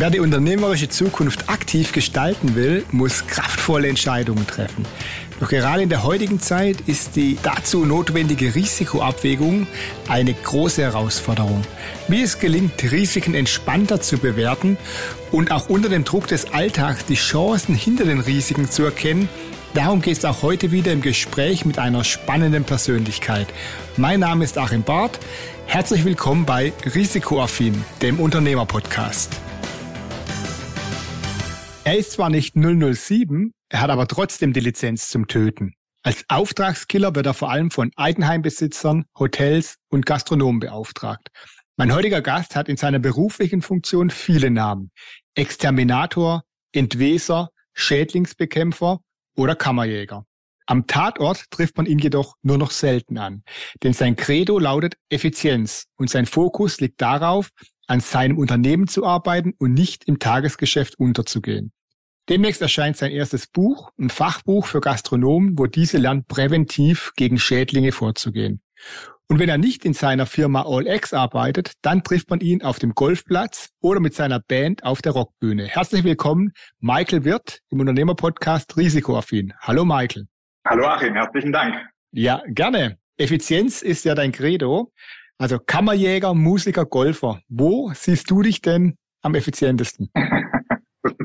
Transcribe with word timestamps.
Wer 0.00 0.08
die 0.08 0.20
unternehmerische 0.20 0.88
Zukunft 0.88 1.50
aktiv 1.50 1.92
gestalten 1.92 2.54
will, 2.54 2.86
muss 2.90 3.26
kraftvolle 3.26 3.86
Entscheidungen 3.86 4.46
treffen. 4.46 4.86
Doch 5.40 5.50
gerade 5.50 5.82
in 5.82 5.90
der 5.90 6.04
heutigen 6.04 6.40
Zeit 6.40 6.80
ist 6.86 7.16
die 7.16 7.36
dazu 7.42 7.84
notwendige 7.84 8.54
Risikoabwägung 8.54 9.66
eine 10.08 10.32
große 10.32 10.80
Herausforderung. 10.80 11.60
Wie 12.08 12.22
es 12.22 12.38
gelingt, 12.38 12.82
Risiken 12.90 13.34
entspannter 13.34 14.00
zu 14.00 14.16
bewerten 14.16 14.78
und 15.32 15.52
auch 15.52 15.68
unter 15.68 15.90
dem 15.90 16.04
Druck 16.04 16.28
des 16.28 16.50
Alltags 16.50 17.04
die 17.04 17.16
Chancen 17.16 17.74
hinter 17.74 18.06
den 18.06 18.20
Risiken 18.20 18.70
zu 18.70 18.84
erkennen, 18.84 19.28
Darum 19.72 20.02
geht 20.02 20.18
es 20.18 20.24
auch 20.24 20.42
heute 20.42 20.72
wieder 20.72 20.90
im 20.90 21.00
Gespräch 21.00 21.64
mit 21.64 21.78
einer 21.78 22.02
spannenden 22.02 22.64
Persönlichkeit. 22.64 23.46
Mein 23.96 24.18
Name 24.18 24.42
ist 24.42 24.58
Achim 24.58 24.82
Barth. 24.82 25.20
Herzlich 25.66 26.04
willkommen 26.04 26.44
bei 26.44 26.72
Risikoaffin, 26.92 27.84
dem 28.02 28.18
Unternehmerpodcast. 28.18 29.40
Er 31.90 31.98
ist 31.98 32.12
zwar 32.12 32.30
nicht 32.30 32.54
007, 32.54 33.52
er 33.68 33.80
hat 33.80 33.90
aber 33.90 34.06
trotzdem 34.06 34.52
die 34.52 34.60
Lizenz 34.60 35.08
zum 35.08 35.26
Töten. 35.26 35.74
Als 36.04 36.24
Auftragskiller 36.28 37.16
wird 37.16 37.26
er 37.26 37.34
vor 37.34 37.50
allem 37.50 37.72
von 37.72 37.90
Eigenheimbesitzern, 37.96 39.06
Hotels 39.18 39.74
und 39.88 40.06
Gastronomen 40.06 40.60
beauftragt. 40.60 41.30
Mein 41.76 41.92
heutiger 41.92 42.22
Gast 42.22 42.54
hat 42.54 42.68
in 42.68 42.76
seiner 42.76 43.00
beruflichen 43.00 43.60
Funktion 43.60 44.10
viele 44.10 44.52
Namen. 44.52 44.92
Exterminator, 45.34 46.44
Entweser, 46.70 47.48
Schädlingsbekämpfer 47.74 49.00
oder 49.36 49.56
Kammerjäger. 49.56 50.24
Am 50.66 50.86
Tatort 50.86 51.50
trifft 51.50 51.76
man 51.76 51.86
ihn 51.86 51.98
jedoch 51.98 52.36
nur 52.42 52.56
noch 52.56 52.70
selten 52.70 53.18
an, 53.18 53.42
denn 53.82 53.94
sein 53.94 54.14
Credo 54.14 54.60
lautet 54.60 54.94
Effizienz 55.08 55.86
und 55.96 56.08
sein 56.08 56.26
Fokus 56.26 56.80
liegt 56.80 57.00
darauf, 57.00 57.48
an 57.88 57.98
seinem 57.98 58.38
Unternehmen 58.38 58.86
zu 58.86 59.04
arbeiten 59.04 59.54
und 59.58 59.74
nicht 59.74 60.04
im 60.04 60.20
Tagesgeschäft 60.20 60.96
unterzugehen. 60.96 61.72
Demnächst 62.30 62.62
erscheint 62.62 62.96
sein 62.96 63.10
erstes 63.10 63.48
Buch, 63.48 63.90
ein 63.98 64.08
Fachbuch 64.08 64.64
für 64.66 64.80
Gastronomen, 64.80 65.58
wo 65.58 65.66
diese 65.66 65.98
lernt, 65.98 66.28
präventiv 66.28 67.10
gegen 67.16 67.40
Schädlinge 67.40 67.90
vorzugehen. 67.90 68.62
Und 69.26 69.40
wenn 69.40 69.48
er 69.48 69.58
nicht 69.58 69.84
in 69.84 69.94
seiner 69.94 70.26
Firma 70.26 70.62
All 70.62 70.86
X 70.86 71.12
arbeitet, 71.12 71.72
dann 71.82 72.04
trifft 72.04 72.30
man 72.30 72.38
ihn 72.38 72.62
auf 72.62 72.78
dem 72.78 72.92
Golfplatz 72.94 73.70
oder 73.80 73.98
mit 73.98 74.14
seiner 74.14 74.38
Band 74.38 74.84
auf 74.84 75.02
der 75.02 75.10
Rockbühne. 75.10 75.66
Herzlich 75.66 76.04
willkommen, 76.04 76.52
Michael 76.78 77.24
Wirth 77.24 77.62
im 77.68 77.80
Unternehmerpodcast 77.80 78.76
Risikoaffin. 78.76 79.52
Hallo 79.58 79.84
Michael. 79.84 80.28
Hallo 80.64 80.86
Achim, 80.86 81.14
herzlichen 81.14 81.50
Dank. 81.50 81.74
Ja, 82.12 82.44
gerne. 82.46 82.98
Effizienz 83.16 83.82
ist 83.82 84.04
ja 84.04 84.14
dein 84.14 84.30
Credo. 84.30 84.92
Also 85.36 85.58
Kammerjäger, 85.58 86.32
Musiker, 86.34 86.86
Golfer. 86.86 87.40
Wo 87.48 87.90
siehst 87.92 88.30
du 88.30 88.42
dich 88.42 88.62
denn 88.62 88.98
am 89.20 89.34
effizientesten? 89.34 90.12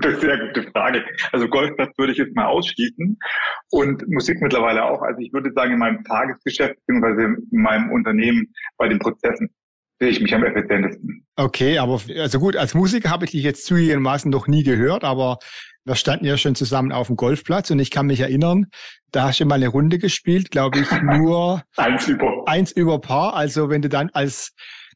Eine 0.06 0.20
sehr 0.20 0.38
gute 0.38 0.64
Frage. 0.72 1.04
Also 1.32 1.48
Golfplatz 1.48 1.98
würde 1.98 2.12
ich 2.12 2.18
jetzt 2.20 2.36
mal 2.36 2.46
ausschließen 2.46 3.18
und 3.72 4.08
Musik 4.08 4.40
mittlerweile 4.42 4.84
auch. 4.86 5.02
Also 5.02 5.20
ich 5.20 5.34
würde 5.34 5.52
sagen, 5.54 5.74
in 5.74 5.80
meinem 5.80 6.04
Tagesgeschäft 6.04 6.76
bzw. 6.86 7.24
in 7.52 7.62
meinem 7.62 7.92
Unternehmen 7.92 8.54
bei 8.78 8.88
den 8.88 9.00
Prozessen 9.00 9.50
sehe 10.00 10.10
ich 10.10 10.22
mich 10.22 10.34
am 10.36 10.44
effizientesten. 10.44 11.26
Okay, 11.38 11.78
aber 11.78 12.02
also 12.18 12.40
gut, 12.40 12.56
als 12.56 12.74
Musiker 12.74 13.10
habe 13.10 13.26
ich 13.26 13.32
dich 13.32 13.44
jetzt 13.44 13.66
zugegebenermaßen 13.66 14.30
noch 14.30 14.48
nie 14.48 14.64
gehört, 14.64 15.04
aber 15.04 15.38
wir 15.86 15.96
standen 15.96 16.26
ja 16.26 16.38
schon 16.38 16.56
zusammen 16.56 16.92
auf 16.92 17.08
dem 17.08 17.16
Golfplatz 17.16 17.72
und 17.72 17.80
ich 17.80 17.92
kann 17.92 18.08
mich 18.08 18.20
erinnern, 18.20 18.68
da 19.12 19.28
hast 19.28 19.40
du 19.40 19.46
mal 19.46 19.56
eine 19.56 19.70
Runde 19.70 19.98
gespielt, 19.98 20.52
glaube 20.52 20.80
ich, 20.80 20.92
nur 21.02 21.64
eins 21.78 22.08
über. 22.08 22.44
Eins 22.48 22.72
über 22.72 23.00
Paar. 23.00 23.36
Also 23.36 23.70
wenn 23.70 23.82
du 23.82 23.90
dann 23.90 24.10
als 24.14 24.54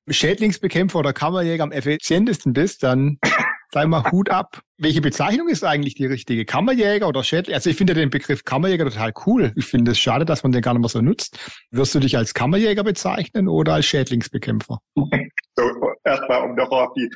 Schädlingsbekämpfer 0.10 1.00
oder 1.00 1.14
Kammerjäger 1.14 1.64
am 1.64 1.72
effizientesten 1.72 2.54
bist, 2.54 2.84
dann 2.84 3.20
sag 3.72 3.88
mal 3.88 4.12
Hut 4.12 4.30
ab. 4.30 4.62
Welche 4.78 5.02
Bezeichnung 5.02 5.48
ist 5.50 5.64
eigentlich 5.64 5.96
die 5.96 6.06
richtige? 6.06 6.46
Kammerjäger 6.46 7.08
oder 7.08 7.24
Schädling? 7.24 7.56
Also 7.56 7.70
ich 7.70 7.76
finde 7.76 7.94
den 7.94 8.10
Begriff 8.10 8.44
Kammerjäger 8.46 8.86
total 8.86 9.14
cool. 9.26 9.52
Ich 9.56 9.66
finde 9.66 9.92
es 9.92 10.00
schade, 10.00 10.26
dass 10.26 10.44
man 10.44 10.52
den 10.52 10.62
gar 10.62 10.74
nicht 10.74 10.82
mehr 10.82 10.90
so 10.90 11.02
nutzt. 11.02 11.38
Wirst 11.72 11.94
du 11.96 12.00
dich 12.00 12.18
als 12.18 12.34
Kammerjäger 12.34 12.84
bezeichnen 12.84 13.48
oder 13.48 13.74
als 13.74 13.86
Schädlingsbekämpfer? 13.86 14.80
So, 15.56 15.66
erstmal, 16.06 16.50
um 16.50 16.56
doch 16.56 16.72
auf 16.72 16.94
die 16.94 17.10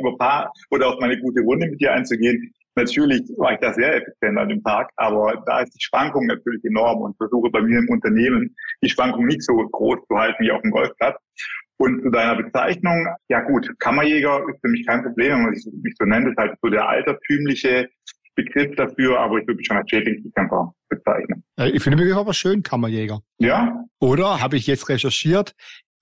über 0.00 0.16
Paar 0.16 0.50
oder 0.70 0.88
auf 0.88 1.00
meine 1.00 1.20
gute 1.20 1.42
Runde 1.42 1.66
mit 1.66 1.82
dir 1.82 1.92
einzugehen. 1.92 2.50
Natürlich 2.74 3.20
war 3.36 3.52
ich 3.52 3.58
da 3.58 3.74
sehr 3.74 3.96
effizient 3.96 4.38
an 4.38 4.48
dem 4.48 4.62
Tag, 4.62 4.90
aber 4.96 5.42
da 5.44 5.60
ist 5.60 5.74
die 5.74 5.82
Schwankung 5.82 6.24
natürlich 6.26 6.64
enorm 6.64 7.02
und 7.02 7.16
versuche 7.18 7.50
bei 7.50 7.60
mir 7.60 7.80
im 7.80 7.88
Unternehmen 7.90 8.56
die 8.82 8.88
Schwankung 8.88 9.26
nicht 9.26 9.42
so 9.42 9.52
groß 9.54 9.98
zu 10.08 10.16
halten 10.16 10.42
wie 10.42 10.50
auf 10.50 10.62
dem 10.62 10.70
Golfplatz. 10.70 11.20
Und 11.80 12.02
zu 12.02 12.10
deiner 12.10 12.36
Bezeichnung, 12.36 13.06
ja 13.28 13.40
gut, 13.40 13.66
Kammerjäger 13.78 14.42
ist 14.50 14.60
für 14.60 14.68
mich 14.68 14.86
kein 14.86 15.02
Problem, 15.02 15.32
wenn 15.32 15.42
man 15.44 15.54
sich 15.54 15.94
so 15.98 16.04
nennt, 16.04 16.28
ist 16.28 16.36
halt 16.36 16.52
so 16.60 16.68
der 16.68 16.86
altertümliche 16.86 17.88
Begriff 18.34 18.76
dafür, 18.76 19.18
aber 19.18 19.38
ich 19.38 19.46
würde 19.46 19.56
mich 19.56 19.66
schon 19.66 19.78
als 19.78 19.88
Schädlingsbekämpfer 19.88 20.74
bezeichnen. 20.90 21.42
Ich 21.72 21.82
finde 21.82 21.96
Begriff 21.96 22.18
aber 22.18 22.34
schön, 22.34 22.62
Kammerjäger. 22.62 23.22
Ja. 23.38 23.82
Oder 23.98 24.42
habe 24.42 24.58
ich 24.58 24.66
jetzt 24.66 24.90
recherchiert, 24.90 25.54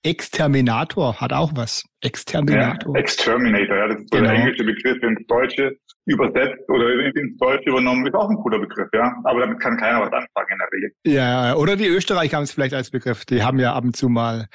Exterminator 0.03 1.21
hat 1.21 1.33
auch 1.33 1.53
was. 1.55 1.84
Exterminator. 2.03 2.94
Ja, 2.94 3.00
Exterminator, 3.00 3.77
ja, 3.77 3.88
das 3.88 4.00
ist 4.00 4.12
so 4.12 4.19
genau. 4.19 4.31
der 4.31 4.38
englische 4.41 4.65
Begriff 4.65 5.00
ins 5.00 5.27
Deutsche 5.28 5.77
übersetzt 6.06 6.69
oder 6.69 6.88
ins 7.15 7.37
Deutsche 7.38 7.71
übernommen, 7.71 8.05
ist 8.05 8.15
auch 8.15 8.28
ein 8.28 8.37
cooler 8.37 8.59
Begriff, 8.59 8.88
ja. 8.93 9.15
Aber 9.22 9.41
damit 9.41 9.61
kann 9.61 9.77
keiner 9.77 10.00
was 10.00 10.12
anfangen 10.12 10.49
in 10.50 10.59
der 10.59 10.69
Regel. 10.72 10.93
Ja, 11.05 11.55
oder 11.55 11.77
die 11.77 11.87
Österreicher 11.87 12.37
haben 12.37 12.44
es 12.44 12.53
vielleicht 12.53 12.75
als 12.75 12.91
Begriff. 12.91 13.25
Die 13.27 13.44
haben 13.44 13.61
ja 13.61 13.75
ab 13.75 13.84
und 13.84 13.97
zu 13.97 14.09
mal 14.09 14.49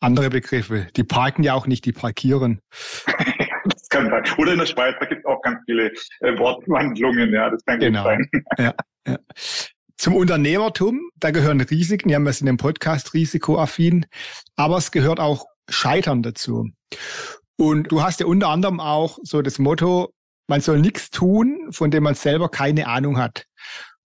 andere 0.00 0.30
Begriffe. 0.30 0.88
Die 0.96 1.04
parken 1.04 1.42
ja 1.42 1.54
auch 1.54 1.66
nicht, 1.66 1.84
die 1.84 1.92
parkieren. 1.92 2.60
das 3.64 3.88
kann 3.88 4.10
sein. 4.10 4.24
Oder 4.38 4.52
in 4.52 4.58
der 4.58 4.66
Schweiz, 4.66 4.96
da 5.00 5.06
gibt 5.06 5.20
es 5.20 5.26
auch 5.26 5.40
ganz 5.42 5.58
viele 5.66 5.92
äh, 6.20 6.38
Wortwandlungen, 6.38 7.32
ja, 7.32 7.50
das 7.50 7.64
kann 7.64 7.80
genau. 7.80 8.04
sein. 8.04 8.30
ja, 8.58 8.74
ja. 9.06 9.18
Zum 9.96 10.14
Unternehmertum, 10.14 11.10
da 11.16 11.32
gehören 11.32 11.60
Risiken, 11.60 12.08
wir 12.08 12.16
haben 12.16 12.26
es 12.28 12.40
in 12.40 12.46
dem 12.46 12.56
Podcast 12.56 13.14
risikoaffin, 13.14 14.06
aber 14.54 14.76
es 14.76 14.92
gehört 14.92 15.18
auch 15.18 15.46
Scheitern 15.68 16.22
dazu. 16.22 16.70
Und 17.56 17.90
du 17.90 18.02
hast 18.02 18.20
ja 18.20 18.26
unter 18.26 18.48
anderem 18.48 18.78
auch 18.78 19.18
so 19.22 19.42
das 19.42 19.58
Motto, 19.58 20.12
man 20.46 20.60
soll 20.60 20.78
nichts 20.78 21.10
tun, 21.10 21.68
von 21.72 21.90
dem 21.90 22.04
man 22.04 22.14
selber 22.14 22.48
keine 22.48 22.86
Ahnung 22.86 23.18
hat. 23.18 23.46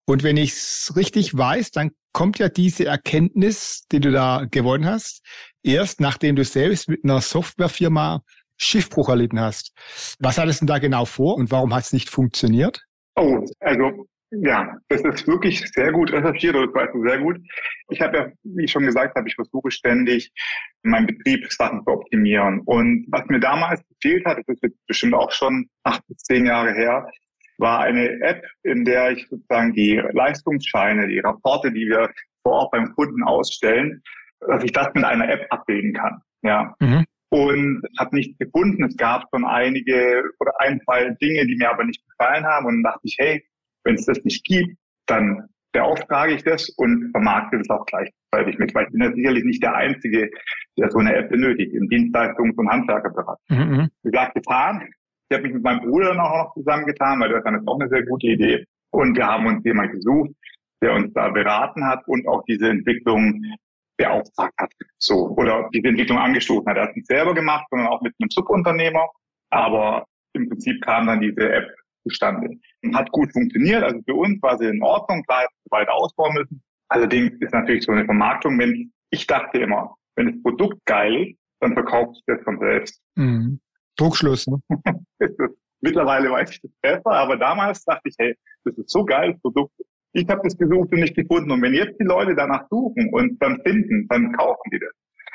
Und 0.07 0.23
wenn 0.23 0.39
ich 0.39 0.53
es 0.53 0.93
richtig 0.97 1.37
weiß, 1.37 1.71
dann 1.71 1.91
kommt 2.13 2.39
ja 2.39 2.49
diese 2.49 2.87
Erkenntnis, 2.87 3.87
die 3.91 4.01
du 4.01 4.11
da 4.11 4.47
gewonnen 4.51 4.87
hast, 4.87 5.23
erst 5.63 6.01
nachdem 6.01 6.37
du 6.37 6.45
selbst 6.45 6.89
mit 6.89 7.05
einer 7.05 7.21
Softwarefirma 7.21 8.23
Schiffbruch 8.59 9.09
erlitten 9.09 9.41
hast. 9.41 9.73
Was 10.21 10.39
hat 10.39 10.49
es 10.49 10.59
denn 10.59 10.69
da 10.69 10.79
genau 10.79 11.05
vor 11.05 11.37
und 11.37 11.51
warum 11.51 11.75
hat 11.75 11.85
es 11.85 11.93
nicht 11.93 12.11
funktioniert? 12.11 12.83
Oh, 13.17 13.45
also 13.61 14.07
ja, 14.31 14.79
das 14.89 15.03
ist 15.03 15.27
wirklich 15.27 15.61
sehr 15.73 15.93
gut 15.93 16.11
recherchiert, 16.11 16.55
das 16.55 16.73
weißt 16.73 16.95
du 16.95 17.07
sehr 17.07 17.19
gut. 17.19 17.39
Ich 17.91 18.01
habe 18.01 18.17
ja, 18.17 18.27
wie 18.45 18.65
ich 18.65 18.71
schon 18.71 18.87
gesagt 18.87 19.15
habe, 19.15 19.29
ich 19.29 19.35
versuche 19.35 19.71
ständig, 19.71 20.33
meinen 20.83 21.07
Betrieb 21.07 21.53
Sachen 21.53 21.83
zu 21.85 21.93
optimieren. 21.93 22.63
Und 22.65 23.07
was 23.11 23.27
mir 23.27 23.41
damals 23.41 23.83
gefehlt 23.89 24.25
hat, 24.25 24.39
das 24.39 24.49
ist 24.49 24.63
jetzt 24.63 24.87
bestimmt 24.87 25.15
auch 25.15 25.31
schon 25.33 25.69
acht 25.83 26.07
bis 26.07 26.17
zehn 26.19 26.47
Jahre 26.47 26.73
her, 26.73 27.07
war 27.59 27.81
eine 27.81 28.21
App, 28.21 28.45
in 28.63 28.85
der 28.85 29.13
ich 29.13 29.27
sozusagen 29.29 29.73
die 29.75 30.03
Leistungsscheine, 30.13 31.09
die 31.09 31.21
Rapporte, 31.21 31.73
die 31.73 31.87
wir 31.87 32.11
vor 32.43 32.53
Ort 32.53 32.73
beim 32.73 32.93
Kunden 32.95 33.23
ausstellen, 33.23 34.03
dass 34.41 34.65
ich 34.65 34.73
das 34.73 34.89
mit 34.95 35.05
einer 35.05 35.29
App 35.29 35.47
abbilden 35.51 35.93
kann. 35.93 36.21
Ja. 36.43 36.75
Mhm. 36.81 37.05
Und 37.31 37.83
habe 37.99 38.17
nichts 38.17 38.37
gefunden. 38.39 38.85
Es 38.85 38.97
gab 38.97 39.25
schon 39.33 39.47
einige 39.47 40.23
oder 40.39 40.53
ein, 40.59 40.81
zwei 40.85 41.09
Dinge, 41.23 41.47
die 41.47 41.57
mir 41.57 41.71
aber 41.71 41.85
nicht 41.85 42.03
gefallen 42.07 42.45
haben. 42.45 42.67
Und 42.67 42.83
dachte 42.83 43.01
ich, 43.05 43.17
hey, 43.19 43.43
wenn 43.85 43.95
es 43.95 44.05
das 44.05 44.23
nicht 44.25 44.45
gibt, 44.45 44.77
dann 45.07 45.49
beauftrage 45.73 46.35
ich 46.35 46.45
das 46.45 46.69
und 46.77 47.11
vermarkte 47.11 47.59
das 47.59 47.71
auch 47.71 47.87
gleichzeitig 47.87 48.59
mit, 48.59 48.75
weil 48.75 48.85
ich 48.85 48.93
bin 48.93 49.03
ja 49.03 49.13
sicherlich 49.13 49.45
nicht 49.45 49.63
der 49.63 49.75
Einzige, 49.75 50.31
der 50.79 50.91
so 50.91 50.99
eine 50.99 51.15
App 51.15 51.31
benötigt 51.31 51.73
im 51.73 51.89
Dienstleistungs- 51.89 52.57
und 52.57 52.69
Handwerkerbereich. 52.69 53.39
Mhm. 53.49 53.89
Wie 54.03 54.11
gesagt, 54.11 54.35
getan. 54.35 54.89
Ich 55.33 55.39
habe 55.39 55.45
mich 55.45 55.55
mit 55.55 55.63
meinem 55.63 55.81
Bruder 55.81 56.09
dann 56.09 56.19
noch 56.19 56.53
zusammengetan, 56.53 57.19
weil 57.19 57.31
das 57.31 57.43
ist 57.43 57.67
auch 57.67 57.81
eine 57.81 57.89
sehr 57.89 58.05
gute 58.05 58.27
Idee. 58.27 58.67
Und 58.91 59.17
wir 59.17 59.27
haben 59.27 59.47
uns 59.47 59.65
jemand 59.65 59.93
gesucht, 59.93 60.31
der 60.83 60.93
uns 60.93 61.11
da 61.15 61.31
beraten 61.31 61.87
hat 61.87 62.07
und 62.07 62.29
auch 62.29 62.45
diese 62.45 62.69
Entwicklung 62.69 63.43
beauftragt 63.97 64.53
hat. 64.59 64.71
So, 64.99 65.31
oder 65.39 65.71
diese 65.73 65.89
Entwicklung 65.89 66.19
angestoßen 66.19 66.67
hat. 66.69 66.77
Er 66.77 66.83
hat 66.83 66.91
es 66.91 66.97
nicht 66.97 67.07
selber 67.07 67.33
gemacht, 67.33 67.65
sondern 67.71 67.89
auch 67.89 68.03
mit 68.03 68.13
einem 68.21 68.29
Subunternehmer. 68.29 69.09
Aber 69.49 70.05
im 70.35 70.51
Prinzip 70.51 70.83
kam 70.83 71.07
dann 71.07 71.23
diese 71.23 71.51
App 71.51 71.75
zustande. 72.03 72.51
Hat 72.93 73.11
gut 73.13 73.33
funktioniert, 73.33 73.83
also 73.83 74.03
für 74.05 74.15
uns 74.15 74.43
war 74.43 74.59
sie 74.59 74.67
in 74.67 74.83
Ordnung, 74.83 75.23
klar, 75.23 75.47
weiter 75.71 75.95
ausbauen 75.95 76.35
müssen. 76.35 76.63
Allerdings 76.89 77.41
ist 77.41 77.55
natürlich 77.55 77.85
so 77.85 77.93
eine 77.93 78.05
Vermarktung, 78.05 78.59
wenn 78.59 78.93
ich 79.09 79.27
dachte 79.27 79.61
immer, 79.61 79.95
wenn 80.15 80.27
das 80.27 80.43
Produkt 80.43 80.85
geil 80.85 81.29
ist, 81.29 81.39
dann 81.61 81.73
verkauft 81.73 82.17
sich 82.17 82.25
das 82.27 82.43
von 82.43 82.59
selbst. 82.59 83.01
Mhm. 83.15 83.62
Druckschluss, 83.97 84.47
ne? 84.47 84.59
Mittlerweile 85.81 86.31
weiß 86.31 86.51
ich 86.51 86.61
das 86.61 86.71
besser, 86.81 87.11
aber 87.11 87.37
damals 87.37 87.85
dachte 87.85 88.09
ich, 88.09 88.15
hey, 88.19 88.35
das 88.65 88.79
ist 88.79 88.91
so 88.91 89.05
geil, 89.05 89.37
Produkt. 89.43 89.73
Ich 90.13 90.29
habe 90.29 90.43
das 90.45 90.57
gesucht 90.57 90.93
und 90.93 91.01
nicht 91.01 91.17
gefunden. 91.17 91.51
Und 91.51 91.63
wenn 91.63 91.75
jetzt 91.75 91.99
die 91.99 92.05
Leute 92.05 92.37
danach 92.37 92.69
suchen 92.71 93.13
und 93.13 93.43
dann 93.43 93.61
finden, 93.63 94.07
dann 94.09 94.33
kaufen 94.33 94.71
die 94.73 94.79
das. 94.79 94.93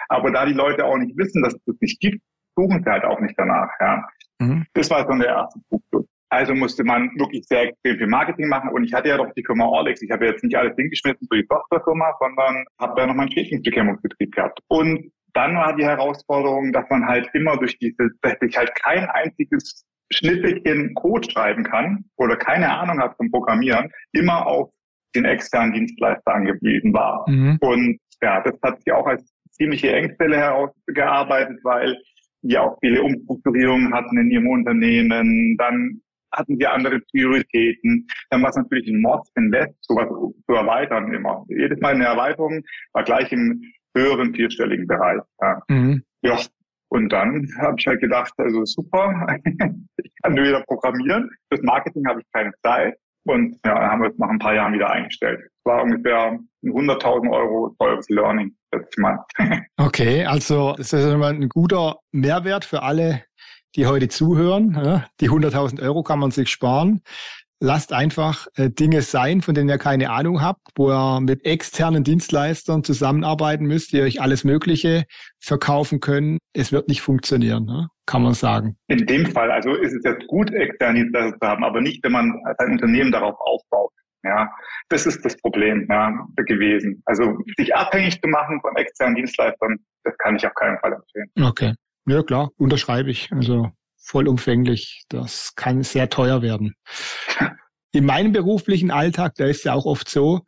Aber 0.09 0.31
da 0.31 0.45
die 0.45 0.53
Leute 0.53 0.85
auch 0.85 0.97
nicht 0.97 1.17
wissen, 1.17 1.43
dass 1.43 1.53
es 1.53 1.63
das 1.65 1.75
nicht 1.81 1.99
gibt, 1.99 2.21
suchen 2.55 2.81
sie 2.83 2.89
halt 2.89 3.03
auch 3.03 3.19
nicht 3.19 3.35
danach. 3.37 3.69
Ja. 3.79 4.07
Mhm. 4.39 4.65
Das 4.73 4.89
war 4.89 5.05
so 5.05 5.17
der 5.17 5.27
erste 5.27 5.59
Punkt. 5.69 6.07
Also 6.29 6.53
musste 6.53 6.83
man 6.83 7.09
wirklich 7.17 7.45
sehr 7.45 7.69
extrem 7.69 7.97
viel 7.97 8.07
Marketing 8.07 8.49
machen. 8.49 8.69
Und 8.69 8.83
ich 8.83 8.93
hatte 8.93 9.09
ja 9.09 9.17
doch 9.17 9.31
die 9.33 9.43
Firma 9.45 9.65
Orlex. 9.65 10.01
Ich 10.01 10.11
habe 10.11 10.25
jetzt 10.25 10.43
nicht 10.43 10.55
alles 10.55 10.75
hingeschmissen 10.75 11.27
für 11.29 11.37
die 11.37 11.47
Tochterfirma, 11.47 12.13
sondern 12.19 12.65
habe 12.79 13.01
ja 13.01 13.07
noch 13.07 13.15
meinen 13.15 13.31
Schädlingsbekämpfungsbetrieb 13.31 14.35
gehabt. 14.35 14.59
Und 14.67 15.11
dann 15.37 15.55
war 15.55 15.75
die 15.75 15.85
Herausforderung, 15.85 16.73
dass 16.73 16.89
man 16.89 17.05
halt 17.05 17.29
immer 17.33 17.57
durch 17.57 17.77
diese, 17.77 18.09
dass 18.23 18.37
ich 18.41 18.57
halt 18.57 18.73
kein 18.73 19.05
einziges 19.05 19.85
Schnipfelchen 20.11 20.95
Code 20.95 21.29
schreiben 21.29 21.63
kann 21.63 22.05
oder 22.15 22.35
keine 22.35 22.75
Ahnung 22.75 22.99
hat 22.99 23.15
vom 23.17 23.29
Programmieren, 23.29 23.91
immer 24.13 24.47
auf 24.47 24.71
den 25.15 25.25
externen 25.25 25.73
Dienstleister 25.73 26.33
angewiesen 26.33 26.91
war. 26.91 27.23
Mhm. 27.29 27.57
Und 27.61 27.99
ja, 28.21 28.41
das 28.41 28.55
hat 28.63 28.81
sich 28.81 28.91
auch 28.91 29.05
als 29.05 29.31
ziemliche 29.51 29.91
Engstelle 29.91 30.37
herausgearbeitet, 30.37 31.59
weil 31.63 31.95
die 32.41 32.57
auch 32.57 32.75
viele 32.81 33.03
Umstrukturierungen 33.03 33.93
hatten 33.93 34.17
in 34.17 34.31
ihrem 34.31 34.47
Unternehmen. 34.47 35.55
Dann 35.57 36.01
hatten 36.31 36.57
sie 36.57 36.65
andere 36.65 36.99
Prioritäten. 37.11 38.07
Dann 38.31 38.41
war 38.41 38.49
es 38.49 38.55
natürlich 38.55 38.87
ein 38.87 39.01
Mordsinvest, 39.01 39.75
sowas 39.81 40.07
zu 40.45 40.53
erweitern 40.53 41.13
immer. 41.13 41.45
Jedes 41.47 41.79
Mal 41.79 41.93
eine 41.93 42.05
Erweiterung 42.05 42.63
war 42.93 43.03
gleich 43.03 43.31
im 43.31 43.61
höheren 43.97 44.33
vierstelligen 44.33 44.87
Bereich. 44.87 45.21
Ja. 45.41 45.61
Mhm. 45.67 46.03
ja. 46.21 46.37
Und 46.89 47.09
dann 47.11 47.47
habe 47.59 47.75
ich 47.77 47.85
halt 47.85 47.99
gedacht, 47.99 48.31
also 48.37 48.63
super, 48.63 49.13
ich 49.43 50.11
kann 50.23 50.33
nur 50.33 50.45
wieder 50.45 50.63
programmieren. 50.67 51.29
Fürs 51.49 51.61
Marketing 51.63 52.07
habe 52.07 52.21
ich 52.21 52.25
keine 52.31 52.51
Zeit. 52.63 52.97
Und 53.25 53.59
ja, 53.65 53.91
haben 53.91 54.01
wir 54.01 54.09
es 54.09 54.17
nach 54.17 54.29
ein 54.29 54.39
paar 54.39 54.55
Jahren 54.55 54.71
wieder 54.73 54.89
eingestellt. 54.89 55.41
Es 55.41 55.65
war 55.65 55.83
ungefähr 55.83 56.31
ein 56.31 56.47
100.000 56.63 57.29
Euro 57.29 57.75
teures 57.77 58.07
Learning 58.07 58.55
letztes 58.73 58.97
Mal. 58.97 59.19
okay, 59.77 60.23
also 60.23 60.75
das 60.77 60.93
ist 60.93 61.05
ein 61.05 61.49
guter 61.49 61.97
Mehrwert 62.13 62.63
für 62.63 62.83
alle, 62.83 63.23
die 63.75 63.85
heute 63.85 64.07
zuhören. 64.07 65.03
Die 65.19 65.29
100.000 65.29 65.81
Euro 65.81 66.03
kann 66.03 66.19
man 66.19 66.31
sich 66.31 66.49
sparen 66.49 67.01
lasst 67.59 67.93
einfach 67.93 68.47
äh, 68.55 68.69
Dinge 68.69 69.01
sein, 69.01 69.41
von 69.41 69.55
denen 69.55 69.69
ihr 69.69 69.77
keine 69.77 70.09
Ahnung 70.11 70.41
habt, 70.41 70.61
wo 70.75 70.91
ihr 70.91 71.19
mit 71.21 71.45
externen 71.45 72.03
Dienstleistern 72.03 72.83
zusammenarbeiten 72.83 73.65
müsst, 73.65 73.93
die 73.93 74.01
euch 74.01 74.21
alles 74.21 74.43
Mögliche 74.43 75.05
verkaufen 75.39 75.99
können. 75.99 76.37
Es 76.53 76.71
wird 76.71 76.87
nicht 76.87 77.01
funktionieren, 77.01 77.65
ne? 77.65 77.87
kann 78.05 78.23
man 78.23 78.33
sagen. 78.33 78.77
In 78.87 79.05
dem 79.05 79.25
Fall, 79.25 79.51
also 79.51 79.73
ist 79.73 79.93
es 79.93 80.03
jetzt 80.03 80.27
gut, 80.27 80.51
externe 80.51 80.99
Dienstleister 80.99 81.37
zu 81.39 81.47
haben, 81.47 81.63
aber 81.63 81.81
nicht, 81.81 82.03
wenn 82.03 82.11
man 82.11 82.33
sein 82.57 82.71
Unternehmen 82.71 83.11
darauf 83.11 83.35
aufbaut. 83.39 83.91
Ja, 84.23 84.51
das 84.89 85.05
ist 85.05 85.23
das 85.23 85.37
Problem 85.37 85.87
ja, 85.89 86.11
gewesen. 86.35 87.01
Also 87.05 87.37
sich 87.57 87.73
abhängig 87.73 88.19
zu 88.21 88.27
machen 88.27 88.59
von 88.61 88.75
externen 88.75 89.15
Dienstleistern, 89.15 89.77
das 90.03 90.17
kann 90.17 90.35
ich 90.35 90.45
auf 90.45 90.53
keinen 90.55 90.77
Fall 90.79 90.93
empfehlen. 90.93 91.29
Okay. 91.41 91.75
Ja 92.07 92.23
klar, 92.23 92.49
unterschreibe 92.57 93.09
ich. 93.11 93.31
Also 93.31 93.69
vollumfänglich. 94.07 95.03
Das 95.09 95.53
kann 95.55 95.83
sehr 95.83 96.09
teuer 96.09 96.41
werden. 96.41 96.75
In 97.91 98.05
meinem 98.05 98.31
beruflichen 98.31 98.91
Alltag, 98.91 99.35
da 99.35 99.45
ist 99.45 99.65
ja 99.65 99.73
auch 99.73 99.85
oft 99.85 100.09
so, 100.09 100.41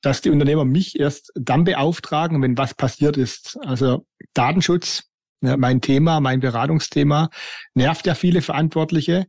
dass 0.00 0.20
die 0.20 0.30
Unternehmer 0.30 0.64
mich 0.64 0.98
erst 0.98 1.32
dann 1.34 1.64
beauftragen, 1.64 2.40
wenn 2.42 2.58
was 2.58 2.74
passiert 2.74 3.16
ist. 3.16 3.58
Also 3.62 4.06
Datenschutz, 4.34 5.04
mein 5.40 5.80
Thema, 5.80 6.20
mein 6.20 6.40
Beratungsthema, 6.40 7.30
nervt 7.74 8.06
ja 8.06 8.14
viele 8.14 8.42
Verantwortliche. 8.42 9.26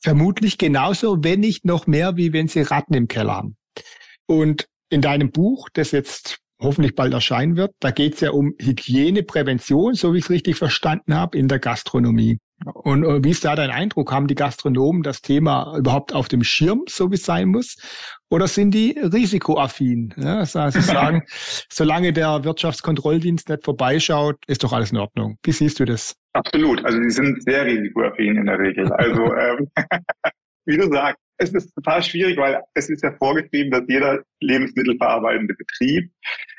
Vermutlich 0.00 0.58
genauso, 0.58 1.22
wenn 1.22 1.40
nicht 1.40 1.64
noch 1.64 1.86
mehr, 1.86 2.16
wie 2.16 2.32
wenn 2.32 2.48
sie 2.48 2.62
Ratten 2.62 2.94
im 2.94 3.08
Keller 3.08 3.34
haben. 3.34 3.56
Und 4.26 4.68
in 4.90 5.00
deinem 5.00 5.30
Buch, 5.30 5.68
das 5.72 5.90
jetzt 5.90 6.41
hoffentlich 6.62 6.94
bald 6.94 7.12
erscheinen 7.12 7.56
wird, 7.56 7.72
da 7.80 7.90
geht 7.90 8.14
es 8.14 8.20
ja 8.20 8.30
um 8.30 8.54
Hygieneprävention, 8.58 9.94
so 9.94 10.12
wie 10.12 10.18
ich 10.18 10.24
es 10.24 10.30
richtig 10.30 10.56
verstanden 10.56 11.14
habe, 11.14 11.36
in 11.36 11.48
der 11.48 11.58
Gastronomie. 11.58 12.38
Und 12.64 13.04
äh, 13.04 13.24
wie 13.24 13.30
ist 13.30 13.44
da 13.44 13.56
dein 13.56 13.70
Eindruck? 13.70 14.12
Haben 14.12 14.26
die 14.26 14.34
Gastronomen 14.34 15.02
das 15.02 15.20
Thema 15.20 15.76
überhaupt 15.76 16.14
auf 16.14 16.28
dem 16.28 16.44
Schirm, 16.44 16.84
so 16.88 17.10
wie 17.10 17.16
es 17.16 17.24
sein 17.24 17.48
muss? 17.48 17.76
Oder 18.30 18.46
sind 18.46 18.72
die 18.72 18.98
risikoaffin? 18.98 20.14
Ja, 20.16 20.38
also 20.38 20.70
sagen, 20.80 21.22
solange 21.70 22.12
der 22.12 22.44
Wirtschaftskontrolldienst 22.44 23.48
nicht 23.48 23.64
vorbeischaut, 23.64 24.36
ist 24.46 24.62
doch 24.64 24.72
alles 24.72 24.92
in 24.92 24.98
Ordnung. 24.98 25.38
Wie 25.42 25.52
siehst 25.52 25.80
du 25.80 25.84
das? 25.84 26.14
Absolut. 26.34 26.84
Also 26.84 26.98
sie 27.02 27.10
sind 27.10 27.42
sehr 27.42 27.64
risikoaffin 27.64 28.36
in 28.36 28.46
der 28.46 28.58
Regel. 28.58 28.90
Also 28.92 29.34
ähm, 29.34 29.68
wie 30.66 30.76
du 30.76 30.88
sagst, 30.90 31.21
es 31.42 31.52
ist 31.52 31.74
total 31.74 32.02
schwierig, 32.02 32.36
weil 32.36 32.60
es 32.74 32.88
ist 32.88 33.02
ja 33.02 33.12
vorgeschrieben, 33.18 33.70
dass 33.70 33.82
jeder 33.88 34.22
lebensmittelverarbeitende 34.40 35.54
Betrieb 35.54 36.10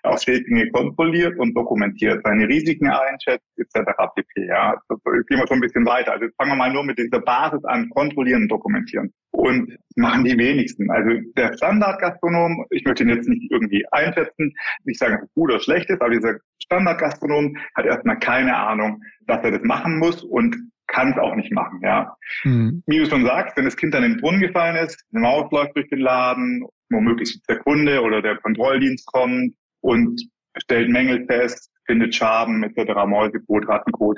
auch 0.03 0.19
Schädlinge 0.19 0.69
kontrolliert 0.71 1.38
und 1.39 1.53
dokumentiert, 1.53 2.21
seine 2.24 2.47
Risiken 2.47 2.89
einschätzt, 2.89 3.47
etc. 3.57 3.91
pp. 4.15 4.47
Ja, 4.47 4.75
das 4.89 5.00
gehen 5.27 5.39
wir 5.39 5.47
schon 5.47 5.57
ein 5.57 5.62
bisschen 5.62 5.85
weiter. 5.85 6.12
Also 6.12 6.27
fangen 6.38 6.51
wir 6.51 6.56
mal 6.56 6.74
nur 6.74 6.83
mit 6.83 6.97
dieser 6.97 7.21
Basis 7.21 7.63
an, 7.65 7.89
kontrollieren 7.89 8.44
und 8.44 8.50
dokumentieren. 8.50 9.13
Und 9.31 9.75
machen 9.95 10.24
die 10.24 10.38
wenigsten. 10.38 10.91
Also 10.91 11.09
der 11.38 11.56
Standardgastronom, 11.56 12.65
ich 12.69 12.83
möchte 12.83 13.03
ihn 13.03 13.09
jetzt 13.09 13.27
nicht 13.27 13.50
irgendwie 13.51 13.83
einschätzen, 13.91 14.53
nicht 14.83 15.00
sagen, 15.00 15.15
dass 15.15 15.24
es 15.24 15.33
gut 15.33 15.51
oder 15.51 15.59
schlecht 15.59 15.89
ist, 15.89 16.01
aber 16.01 16.12
dieser 16.12 16.38
Standardgastronom 16.63 17.56
hat 17.75 17.86
erstmal 17.86 18.19
keine 18.19 18.56
Ahnung, 18.56 19.01
dass 19.27 19.44
er 19.44 19.51
das 19.51 19.63
machen 19.63 19.97
muss 20.00 20.24
und 20.24 20.56
kann 20.88 21.12
es 21.12 21.18
auch 21.18 21.35
nicht 21.35 21.51
machen, 21.51 21.80
ja. 21.81 22.15
Mhm. 22.44 22.83
Wie 22.85 23.00
du 23.00 23.06
schon 23.06 23.25
sagst, 23.25 23.57
wenn 23.57 23.65
das 23.65 23.77
Kind 23.77 23.94
dann 23.94 24.03
in 24.03 24.13
den 24.13 24.21
Brunnen 24.21 24.41
gefallen 24.41 24.75
ist, 24.75 25.03
eine 25.12 25.21
Maus 25.21 25.51
läuft 25.51 25.75
durch 25.75 25.89
den 25.89 26.00
Laden, 26.00 26.65
womöglich 26.89 27.39
der 27.47 27.59
Kunde 27.59 28.01
oder 28.01 28.21
der 28.21 28.38
Kontrolldienst 28.38 29.06
kommt 29.07 29.56
und 29.81 30.21
stellt 30.57 30.89
Mängel 30.89 31.25
fest, 31.25 31.71
findet 31.85 32.15
Schaden 32.15 32.63
etc., 32.63 32.94
Mäusekot, 33.06 33.68
Rattenkot, 33.68 34.18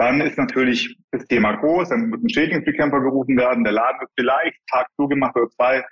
dann 0.00 0.22
ist 0.22 0.38
natürlich 0.38 0.96
das 1.10 1.26
Thema 1.26 1.52
groß, 1.56 1.90
dann 1.90 2.08
muss 2.08 2.22
ein 2.22 2.30
Schädlingsbekämpfer 2.30 3.00
gerufen 3.00 3.36
werden, 3.36 3.64
der 3.64 3.74
Laden 3.74 4.00
wird 4.00 4.10
vielleicht 4.18 4.56
Tag 4.70 4.86
zugemacht 4.96 5.36
oder 5.36 5.50
zwei, 5.50 5.84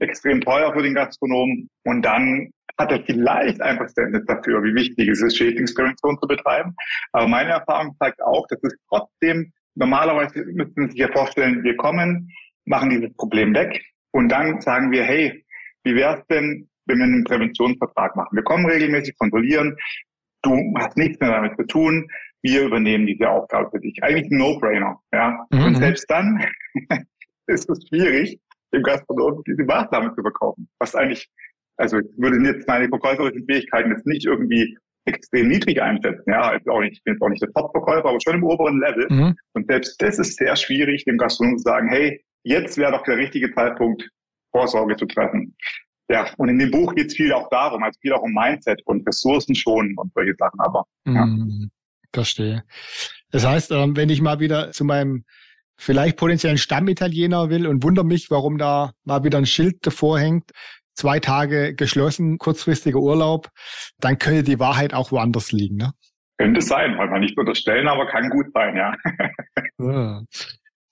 extrem 0.00 0.40
teuer 0.40 0.72
für 0.72 0.82
den 0.82 0.94
Gastronomen 0.94 1.70
und 1.84 2.02
dann 2.02 2.50
hat 2.78 2.92
er 2.92 3.02
vielleicht 3.04 3.60
ein 3.60 3.76
Verständnis 3.76 4.24
dafür, 4.26 4.62
wie 4.62 4.74
wichtig 4.74 5.08
es 5.08 5.22
ist, 5.22 5.36
Schädlingsprävention 5.36 6.18
zu 6.20 6.26
betreiben. 6.26 6.74
Aber 7.12 7.26
meine 7.26 7.50
Erfahrung 7.50 7.96
zeigt 7.98 8.22
auch, 8.22 8.46
dass 8.48 8.58
es 8.62 8.74
trotzdem, 8.88 9.52
normalerweise 9.74 10.44
müssen 10.44 10.86
Sie 10.86 10.90
sich 10.92 11.00
ja 11.00 11.08
vorstellen, 11.12 11.62
wir 11.62 11.76
kommen, 11.76 12.30
machen 12.64 12.90
dieses 12.90 13.14
Problem 13.16 13.54
weg 13.54 13.82
und 14.10 14.28
dann 14.28 14.60
sagen 14.60 14.90
wir, 14.90 15.04
hey, 15.04 15.44
wie 15.84 15.94
wäre 15.94 16.18
es 16.18 16.26
denn, 16.26 16.68
wenn 16.86 16.98
wir 16.98 17.04
einen 17.04 17.24
Präventionsvertrag 17.24 18.16
machen? 18.16 18.36
Wir 18.36 18.42
kommen 18.42 18.66
regelmäßig 18.66 19.16
kontrollieren, 19.16 19.76
du 20.42 20.74
hast 20.76 20.96
nichts 20.96 21.20
mehr 21.20 21.30
damit 21.30 21.56
zu 21.56 21.66
tun, 21.66 22.08
wir 22.42 22.62
übernehmen 22.62 23.06
diese 23.06 23.28
Aufgabe 23.28 23.70
für 23.70 23.80
dich. 23.80 24.02
Eigentlich 24.02 24.30
ein 24.30 24.38
No-Brainer. 24.38 25.00
Ja? 25.12 25.46
Mhm. 25.50 25.64
Und 25.64 25.74
selbst 25.76 26.08
dann 26.10 26.44
ist 27.46 27.68
es 27.68 27.88
schwierig, 27.88 28.40
dem 28.72 28.82
Gastronomen 28.82 29.42
diese 29.46 29.64
Maßnahme 29.64 30.14
zu 30.14 30.22
verkaufen, 30.22 30.68
was 30.78 30.94
eigentlich 30.94 31.28
also 31.76 31.98
ich 31.98 32.06
würde 32.16 32.42
jetzt 32.46 32.66
meine 32.66 32.88
verkäuferischen 32.88 33.44
Fähigkeiten 33.46 33.90
jetzt 33.90 34.06
nicht 34.06 34.24
irgendwie 34.24 34.76
extrem 35.06 35.48
niedrig 35.48 35.80
einschätzen. 35.80 36.24
Ja, 36.26 36.50
also 36.50 36.70
auch 36.70 36.80
nicht, 36.80 36.94
ich 36.94 37.04
bin 37.04 37.14
jetzt 37.14 37.22
auch 37.22 37.28
nicht 37.28 37.42
der 37.42 37.52
Top-Verkäufer, 37.52 38.08
aber 38.08 38.18
schon 38.20 38.36
im 38.36 38.44
oberen 38.44 38.80
Level. 38.80 39.06
Mhm. 39.08 39.36
Und 39.54 39.66
selbst 39.68 40.00
das 40.02 40.18
ist 40.18 40.36
sehr 40.36 40.56
schwierig, 40.56 41.04
dem 41.04 41.16
Gastronomen 41.16 41.58
zu 41.58 41.62
sagen, 41.62 41.88
hey, 41.88 42.24
jetzt 42.42 42.76
wäre 42.76 42.92
doch 42.92 43.04
der 43.04 43.16
richtige 43.16 43.52
Zeitpunkt, 43.54 44.08
Vorsorge 44.50 44.96
zu 44.96 45.06
treffen. 45.06 45.54
Ja, 46.08 46.26
und 46.38 46.48
in 46.48 46.58
dem 46.58 46.70
Buch 46.70 46.94
geht 46.94 47.08
es 47.08 47.14
viel 47.14 47.32
auch 47.32 47.48
darum, 47.50 47.82
also 47.82 47.98
viel 48.00 48.12
auch 48.12 48.22
um 48.22 48.32
Mindset 48.32 48.80
und 48.86 49.06
Ressourcen 49.06 49.54
schonen 49.54 49.96
und 49.96 50.12
solche 50.14 50.34
Sachen, 50.38 50.60
aber 50.60 50.84
ja. 51.04 51.26
Mhm, 51.26 51.70
verstehe. 52.12 52.62
Das 53.32 53.46
heißt, 53.46 53.72
ähm, 53.72 53.96
wenn 53.96 54.08
ich 54.08 54.22
mal 54.22 54.38
wieder 54.38 54.70
zu 54.70 54.84
meinem 54.84 55.24
vielleicht 55.76 56.16
potenziellen 56.16 56.58
Stammitaliener 56.58 57.50
will 57.50 57.66
und 57.66 57.82
wundere 57.82 58.06
mich, 58.06 58.30
warum 58.30 58.56
da 58.56 58.92
mal 59.04 59.24
wieder 59.24 59.38
ein 59.38 59.46
Schild 59.46 59.84
davor 59.84 60.18
hängt, 60.18 60.52
zwei 60.96 61.20
Tage 61.20 61.74
geschlossen, 61.74 62.38
kurzfristiger 62.38 62.98
Urlaub, 62.98 63.50
dann 64.00 64.18
könnte 64.18 64.42
die 64.42 64.58
Wahrheit 64.58 64.94
auch 64.94 65.12
woanders 65.12 65.52
liegen. 65.52 65.76
Ne? 65.76 65.92
Könnte 66.38 66.60
sein, 66.60 66.98
weil 66.98 67.08
man 67.08 67.20
nicht 67.20 67.38
unterstellen, 67.38 67.88
aber 67.88 68.06
kann 68.06 68.28
gut 68.30 68.46
sein, 68.52 68.76
ja. 68.76 68.94
ja. 69.78 70.22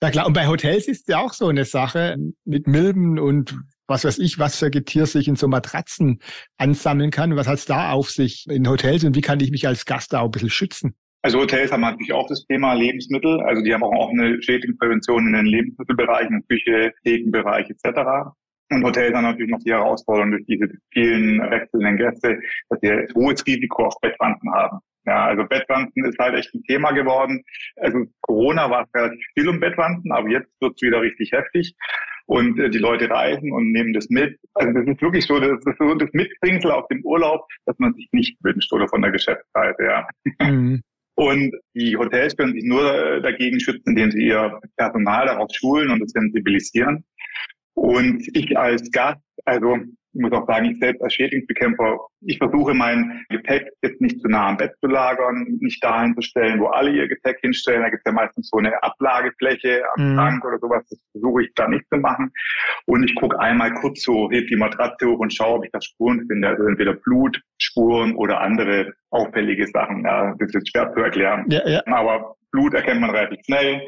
Ja 0.03 0.11
klar, 0.11 0.27
und 0.27 0.33
bei 0.33 0.47
Hotels 0.47 0.87
ist 0.87 1.07
ja 1.07 1.19
auch 1.19 1.33
so 1.33 1.47
eine 1.47 1.65
Sache 1.65 2.17
mit 2.43 2.67
Milben 2.67 3.17
und 3.17 3.55
was 3.87 4.03
weiß 4.03 4.19
ich, 4.19 4.39
was 4.39 4.59
für 4.59 4.69
Getier 4.69 5.05
sich 5.05 5.27
in 5.27 5.35
so 5.35 5.47
Matratzen 5.47 6.19
ansammeln 6.57 7.11
kann. 7.11 7.35
Was 7.35 7.47
hat 7.47 7.59
es 7.59 7.65
da 7.65 7.91
auf 7.91 8.09
sich 8.09 8.45
in 8.49 8.67
Hotels 8.67 9.03
und 9.03 9.15
wie 9.15 9.21
kann 9.21 9.39
ich 9.39 9.51
mich 9.51 9.67
als 9.67 9.85
Gast 9.85 10.13
da 10.13 10.19
auch 10.19 10.25
ein 10.25 10.31
bisschen 10.31 10.49
schützen? 10.49 10.95
Also 11.21 11.39
Hotels 11.39 11.71
haben 11.71 11.81
natürlich 11.81 12.13
auch 12.13 12.27
das 12.27 12.45
Thema 12.45 12.73
Lebensmittel. 12.73 13.39
Also 13.41 13.63
die 13.63 13.73
haben 13.73 13.83
auch 13.83 14.11
eine 14.11 14.41
Schädlingsprävention 14.41 15.27
in 15.27 15.33
den 15.33 15.45
Lebensmittelbereichen, 15.45 16.45
Küche, 16.47 16.93
Thekenbereich 17.03 17.67
etc. 17.69 18.29
Und 18.71 18.83
Hotels 18.83 19.13
haben 19.13 19.23
natürlich 19.23 19.51
noch 19.51 19.63
die 19.63 19.71
Herausforderung 19.71 20.31
durch 20.31 20.45
diese 20.45 20.67
vielen 20.91 21.39
wechselnden 21.51 21.97
Gäste, 21.97 22.39
dass 22.69 22.79
sie 22.81 22.91
ein 22.91 23.07
hohes 23.15 23.45
Risiko 23.45 23.85
auf 23.85 23.95
Bettwanzen 24.01 24.51
haben. 24.53 24.79
Ja, 25.05 25.25
also 25.25 25.43
Bettwanzen 25.45 26.03
ist 26.05 26.17
halt 26.17 26.35
echt 26.35 26.53
ein 26.55 26.63
Thema 26.63 26.91
geworden. 26.91 27.43
Also 27.75 28.05
Corona 28.21 28.69
war 28.71 28.83
es 28.83 28.93
relativ 28.95 29.23
viel 29.35 29.49
um 29.49 29.59
Bettwanzen, 29.59 30.11
aber 30.11 30.29
jetzt 30.29 30.49
wird 30.59 30.73
es 30.75 30.81
wieder 30.81 31.01
richtig 31.01 31.31
heftig. 31.31 31.75
Und 32.25 32.59
äh, 32.59 32.71
die 32.71 32.79
Leute 32.79 33.07
reisen 33.07 33.51
und 33.51 33.71
nehmen 33.71 33.93
das 33.93 34.09
mit. 34.09 34.39
Also 34.55 34.73
das 34.73 34.87
ist 34.87 35.01
wirklich 35.01 35.25
so, 35.25 35.39
das 35.39 35.63
ist 35.63 35.77
so 35.77 35.93
das 35.93 36.09
Mitbringsel 36.13 36.71
auf 36.71 36.87
dem 36.87 37.05
Urlaub, 37.05 37.47
dass 37.67 37.77
man 37.77 37.93
sich 37.93 38.09
nicht 38.13 38.35
wünscht 38.43 38.73
oder 38.73 38.87
von 38.87 39.03
der 39.03 39.11
Geschäftsseite, 39.11 39.83
ja. 39.83 40.07
Mhm. 40.39 40.81
Und 41.17 41.55
die 41.73 41.95
Hotels 41.95 42.35
können 42.35 42.53
sich 42.53 42.65
nur 42.65 43.21
dagegen 43.21 43.59
schützen, 43.59 43.89
indem 43.89 44.11
sie 44.11 44.25
ihr 44.25 44.59
Personal 44.75 45.27
darauf 45.27 45.49
schulen 45.53 45.91
und 45.91 46.01
es 46.01 46.11
sensibilisieren. 46.11 47.05
Und 47.75 48.27
ich 48.33 48.57
als 48.57 48.89
Gast, 48.91 49.21
also 49.45 49.77
ich 50.15 50.21
muss 50.21 50.31
auch 50.31 50.47
sagen, 50.47 50.65
ich 50.65 50.79
selbst 50.79 51.03
als 51.03 51.13
Schädlingsbekämpfer, 51.13 51.99
ich 52.21 52.37
versuche 52.37 52.73
mein 52.73 53.25
Gepäck 53.29 53.69
jetzt 53.81 53.99
nicht 53.99 54.21
zu 54.21 54.29
nah 54.29 54.47
am 54.47 54.57
Bett 54.57 54.71
zu 54.79 54.87
lagern, 54.87 55.57
nicht 55.59 55.83
dahin 55.83 56.15
zu 56.15 56.21
stellen, 56.21 56.61
wo 56.61 56.67
alle 56.67 56.91
ihr 56.91 57.09
Gepäck 57.09 57.37
hinstellen. 57.41 57.81
Da 57.81 57.89
gibt 57.89 58.01
es 58.05 58.09
ja 58.09 58.13
meistens 58.13 58.49
so 58.49 58.57
eine 58.57 58.81
Ablagefläche 58.81 59.83
am 59.93 60.11
mhm. 60.11 60.15
Schrank 60.15 60.45
oder 60.45 60.57
sowas. 60.59 60.85
Das 60.89 60.99
versuche 61.11 61.43
ich 61.43 61.53
da 61.55 61.67
nicht 61.67 61.83
zu 61.91 61.99
machen. 61.99 62.31
Und 62.85 63.03
ich 63.03 63.13
gucke 63.15 63.37
einmal 63.39 63.73
kurz 63.73 64.03
so, 64.03 64.31
heb 64.31 64.47
die 64.47 64.55
Matratze 64.55 65.05
hoch 65.05 65.19
und 65.19 65.33
schaue, 65.33 65.57
ob 65.57 65.65
ich 65.65 65.71
da 65.71 65.81
Spuren 65.81 66.25
finde. 66.27 66.47
Also 66.47 66.63
entweder 66.63 66.93
Blutspuren 66.93 68.15
oder 68.15 68.39
andere 68.39 68.93
auffällige 69.09 69.67
Sachen. 69.67 70.05
Ja, 70.05 70.33
das 70.39 70.55
ist 70.55 70.69
schwer 70.69 70.93
zu 70.93 71.01
erklären. 71.01 71.45
Ja, 71.49 71.67
ja. 71.67 71.81
Aber 71.87 72.35
Blut 72.51 72.73
erkennt 72.73 73.01
man 73.01 73.09
relativ 73.09 73.39
schnell. 73.45 73.81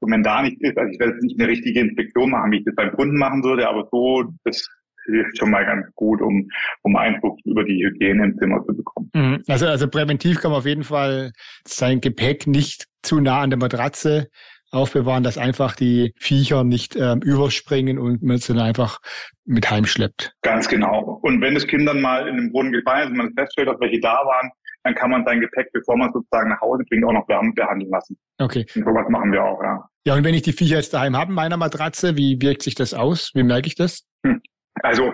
Und 0.00 0.12
wenn 0.12 0.22
da 0.22 0.42
nichts 0.42 0.60
ist, 0.62 0.76
also 0.78 0.90
ich 0.90 0.98
werde 0.98 1.12
jetzt 1.14 1.22
nicht 1.22 1.40
eine 1.40 1.48
richtige 1.48 1.80
Inspektion 1.80 2.30
machen, 2.30 2.52
wie 2.52 2.58
ich 2.58 2.64
das 2.64 2.74
beim 2.74 2.92
Kunden 2.92 3.16
machen 3.16 3.42
würde, 3.42 3.68
aber 3.68 3.88
so, 3.90 4.24
das 4.44 4.66
hilft 5.06 5.38
schon 5.38 5.50
mal 5.50 5.64
ganz 5.64 5.86
gut, 5.94 6.20
um, 6.20 6.48
um 6.82 6.96
Eindruck 6.96 7.38
über 7.44 7.64
die 7.64 7.84
Hygiene 7.84 8.24
im 8.24 8.38
Zimmer 8.38 8.64
zu 8.66 8.74
bekommen. 8.74 9.10
Mhm. 9.14 9.42
Also, 9.48 9.66
also 9.66 9.88
präventiv 9.88 10.40
kann 10.40 10.50
man 10.50 10.58
auf 10.58 10.66
jeden 10.66 10.84
Fall 10.84 11.32
sein 11.66 12.00
Gepäck 12.00 12.46
nicht 12.46 12.86
zu 13.02 13.20
nah 13.20 13.40
an 13.40 13.50
der 13.50 13.58
Matratze 13.58 14.28
aufbewahren, 14.72 15.24
dass 15.24 15.36
einfach 15.36 15.74
die 15.74 16.14
Viecher 16.16 16.64
nicht 16.64 16.94
ähm, 16.96 17.20
überspringen 17.22 17.98
und 17.98 18.22
man 18.22 18.38
sie 18.38 18.54
dann 18.54 18.62
einfach 18.62 19.00
mit 19.44 19.68
heimschleppt. 19.68 20.32
Ganz 20.42 20.68
genau. 20.68 21.18
Und 21.22 21.40
wenn 21.40 21.54
das 21.54 21.66
Kind 21.66 21.88
dann 21.88 22.00
mal 22.00 22.28
in 22.28 22.36
den 22.36 22.52
Brunnen 22.52 22.72
gefallen 22.72 23.04
ist 23.04 23.10
und 23.10 23.16
man 23.16 23.34
feststellt, 23.34 23.68
dass 23.68 23.80
welche 23.80 24.00
da 24.00 24.14
waren, 24.14 24.50
dann 24.82 24.94
kann 24.94 25.10
man 25.10 25.24
sein 25.24 25.40
Gepäck, 25.40 25.70
bevor 25.72 25.96
man 25.96 26.12
sozusagen 26.12 26.48
nach 26.48 26.60
Hause 26.60 26.84
bringt, 26.88 27.04
auch 27.04 27.12
noch 27.12 27.26
behandeln 27.26 27.90
lassen. 27.90 28.18
Okay. 28.38 28.66
Und 28.74 28.84
sowas 28.84 29.06
machen 29.08 29.32
wir 29.32 29.44
auch, 29.44 29.62
ja. 29.62 29.84
Ja, 30.06 30.14
und 30.14 30.24
wenn 30.24 30.34
ich 30.34 30.42
die 30.42 30.52
Viecher 30.52 30.76
jetzt 30.76 30.94
daheim 30.94 31.16
habe, 31.16 31.32
meiner 31.32 31.58
Matratze, 31.58 32.16
wie 32.16 32.40
wirkt 32.40 32.62
sich 32.62 32.74
das 32.74 32.94
aus? 32.94 33.32
Wie 33.34 33.42
merke 33.42 33.66
ich 33.66 33.74
das? 33.74 34.06
Hm. 34.24 34.40
Also 34.82 35.12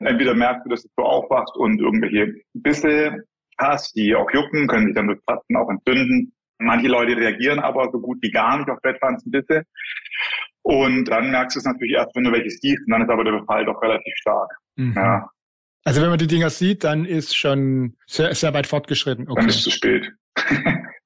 entweder 0.00 0.34
merkst 0.34 0.66
du, 0.66 0.70
dass 0.70 0.82
du 0.82 1.02
aufwachst 1.02 1.56
und 1.56 1.80
irgendwelche 1.80 2.34
Bisse 2.52 3.24
hast, 3.58 3.96
die 3.96 4.14
auch 4.14 4.30
jucken, 4.32 4.66
können 4.66 4.86
sich 4.86 4.94
dann 4.94 5.06
durch 5.06 5.20
Platzen 5.26 5.56
auch 5.56 5.70
entzünden. 5.70 6.32
Manche 6.58 6.88
Leute 6.88 7.16
reagieren 7.16 7.60
aber 7.60 7.88
so 7.90 8.00
gut 8.00 8.18
wie 8.20 8.30
gar 8.30 8.58
nicht 8.58 8.68
auf 8.68 8.80
Bettwanzenbisse. 8.82 9.62
Und 10.62 11.06
dann 11.06 11.30
merkst 11.30 11.56
du 11.56 11.60
es 11.60 11.64
natürlich 11.64 11.94
erst, 11.94 12.14
wenn 12.14 12.24
du 12.24 12.32
welche 12.32 12.50
siehst, 12.50 12.86
und 12.86 12.92
dann 12.92 13.02
ist 13.02 13.10
aber 13.10 13.24
der 13.24 13.38
Befall 13.38 13.64
doch 13.64 13.80
relativ 13.80 14.14
stark. 14.16 14.50
Mhm. 14.76 14.92
Ja. 14.94 15.30
Also 15.84 16.02
wenn 16.02 16.10
man 16.10 16.18
die 16.18 16.26
Dinger 16.26 16.50
sieht, 16.50 16.84
dann 16.84 17.04
ist 17.04 17.36
schon 17.36 17.96
sehr, 18.06 18.34
sehr 18.34 18.52
weit 18.54 18.66
fortgeschritten. 18.66 19.28
Okay. 19.28 19.40
Dann 19.40 19.48
ist 19.48 19.56
es 19.56 19.62
zu 19.62 19.70
spät. 19.70 20.12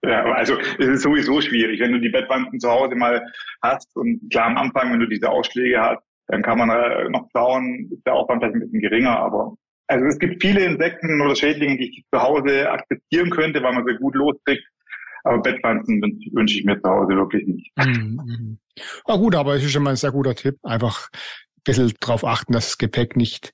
ja, 0.02 0.24
also 0.32 0.58
es 0.78 0.86
ist 0.86 1.02
sowieso 1.02 1.40
schwierig, 1.40 1.80
wenn 1.80 1.92
du 1.92 2.00
die 2.00 2.08
Bettwanzen 2.08 2.58
zu 2.58 2.68
Hause 2.68 2.94
mal 2.94 3.22
hast 3.62 3.94
und 3.96 4.20
klar 4.30 4.46
am 4.46 4.56
Anfang, 4.56 4.92
wenn 4.92 5.00
du 5.00 5.06
diese 5.06 5.30
Ausschläge 5.30 5.80
hast, 5.80 6.02
dann 6.26 6.42
kann 6.42 6.58
man 6.58 6.70
äh, 6.70 7.08
noch 7.10 7.28
schauen, 7.32 7.90
ist 7.92 8.04
der 8.06 8.14
Aufwand 8.14 8.42
vielleicht 8.42 8.56
ein 8.56 8.60
bisschen 8.60 8.80
geringer, 8.80 9.18
aber 9.18 9.56
also 9.86 10.06
es 10.06 10.18
gibt 10.18 10.42
viele 10.42 10.64
Insekten 10.64 11.20
oder 11.20 11.36
Schädlinge, 11.36 11.76
die 11.76 11.90
ich 11.90 12.04
zu 12.12 12.20
Hause 12.20 12.70
akzeptieren 12.70 13.30
könnte, 13.30 13.62
weil 13.62 13.74
man 13.74 13.86
sie 13.86 13.96
gut 13.96 14.14
loskriegt. 14.14 14.64
Aber 15.24 15.40
Bettpflanzen 15.40 16.02
wünsche 16.32 16.58
ich 16.58 16.64
mir 16.64 16.80
zu 16.80 16.88
Hause 16.88 17.16
wirklich 17.16 17.46
nicht. 17.46 17.70
Mhm. 17.78 18.58
Ah, 19.06 19.16
gut, 19.16 19.34
aber 19.34 19.54
es 19.54 19.64
ist 19.64 19.72
schon 19.72 19.82
mal 19.82 19.90
ein 19.90 19.96
sehr 19.96 20.12
guter 20.12 20.34
Tipp. 20.34 20.56
Einfach 20.62 21.08
ein 21.12 21.18
bisschen 21.64 21.92
darauf 22.00 22.24
achten, 22.24 22.52
dass 22.52 22.66
das 22.66 22.78
Gepäck 22.78 23.16
nicht 23.16 23.52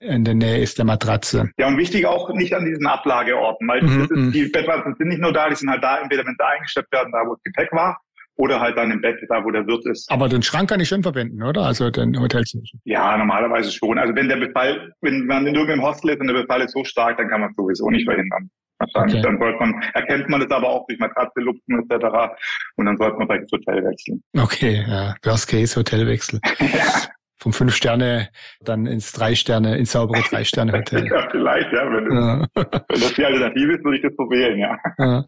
in 0.00 0.24
der 0.24 0.34
Nähe 0.34 0.58
ist 0.58 0.78
der 0.78 0.84
Matratze. 0.84 1.50
Ja, 1.58 1.68
und 1.68 1.78
wichtig 1.78 2.06
auch 2.06 2.28
nicht 2.34 2.54
an 2.54 2.64
diesen 2.64 2.86
Ablageorten, 2.86 3.66
weil 3.68 3.82
mhm. 3.82 4.02
ist, 4.02 4.10
mhm. 4.10 4.32
die 4.32 4.46
Bettpflanzen 4.46 4.94
sind 4.98 5.08
nicht 5.08 5.20
nur 5.20 5.32
da, 5.32 5.48
die 5.48 5.56
sind 5.56 5.70
halt 5.70 5.82
da, 5.82 6.00
entweder 6.00 6.24
wenn 6.24 6.36
sie 6.38 6.44
eingestellt 6.44 6.86
werden, 6.90 7.12
da 7.12 7.20
wo 7.26 7.34
das 7.34 7.42
Gepäck 7.44 7.72
war, 7.72 7.98
oder 8.36 8.60
halt 8.60 8.76
dann 8.76 8.90
im 8.90 9.00
Bett, 9.00 9.18
da 9.28 9.44
wo 9.44 9.50
der 9.50 9.66
Wirt 9.66 9.86
ist. 9.86 10.10
Aber 10.10 10.28
den 10.28 10.42
Schrank 10.42 10.68
kann 10.70 10.80
ich 10.80 10.88
schon 10.88 11.02
verwenden, 11.02 11.42
oder? 11.42 11.62
Also 11.62 11.90
den 11.90 12.18
Hotelzimmer. 12.18 12.64
Ja, 12.84 13.16
normalerweise 13.16 13.70
schon. 13.70 13.98
Also 13.98 14.14
wenn 14.14 14.28
der 14.28 14.36
Befall, 14.36 14.92
wenn 15.00 15.26
man 15.26 15.46
in 15.46 15.54
irgendeinem 15.54 15.82
Hostel 15.82 16.10
ist 16.10 16.20
und 16.20 16.28
der 16.28 16.34
Befall 16.34 16.62
ist 16.62 16.72
so 16.72 16.82
stark, 16.84 17.18
dann 17.18 17.28
kann 17.28 17.40
man 17.40 17.50
es 17.50 17.56
sowieso 17.56 17.90
nicht 17.90 18.04
verhindern. 18.04 18.50
Wahrscheinlich. 18.78 19.18
Okay. 19.18 19.22
Dann 19.22 19.38
sollte 19.38 19.58
man, 19.58 19.82
erkennt 19.94 20.28
man 20.28 20.40
das 20.40 20.50
aber 20.50 20.68
auch 20.68 20.86
durch 20.88 20.98
Matratze, 20.98 21.40
Lupfen 21.40 21.78
etc. 21.78 22.34
Und 22.76 22.86
dann 22.86 22.96
sollte 22.96 23.16
man 23.18 23.28
vielleicht 23.28 23.44
das 23.44 23.60
Hotel 23.60 23.84
wechseln. 23.84 24.22
Okay, 24.36 24.84
ja. 24.88 25.14
Worst 25.24 25.48
Case 25.48 25.78
Hotelwechsel. 25.78 26.40
ja 26.58 27.02
vom 27.42 27.52
fünf 27.52 27.74
Sterne 27.74 28.28
dann 28.60 28.86
ins 28.86 29.12
drei 29.12 29.34
Sterne, 29.34 29.76
ins 29.76 29.92
saubere 29.92 30.22
drei 30.30 30.44
Sterne 30.44 30.72
Hotel. 30.78 31.06
ja, 31.06 31.28
vielleicht, 31.30 31.72
ja. 31.72 31.92
Wenn, 31.92 32.12
ja. 32.12 32.46
wenn 32.54 33.00
das 33.00 33.14
die 33.14 33.24
Alternative 33.24 33.72
ist, 33.72 33.84
würde 33.84 33.96
ich 33.96 34.02
das 34.02 34.12
wählen, 34.12 34.58
ja. 34.58 34.78
Ja, 34.98 35.24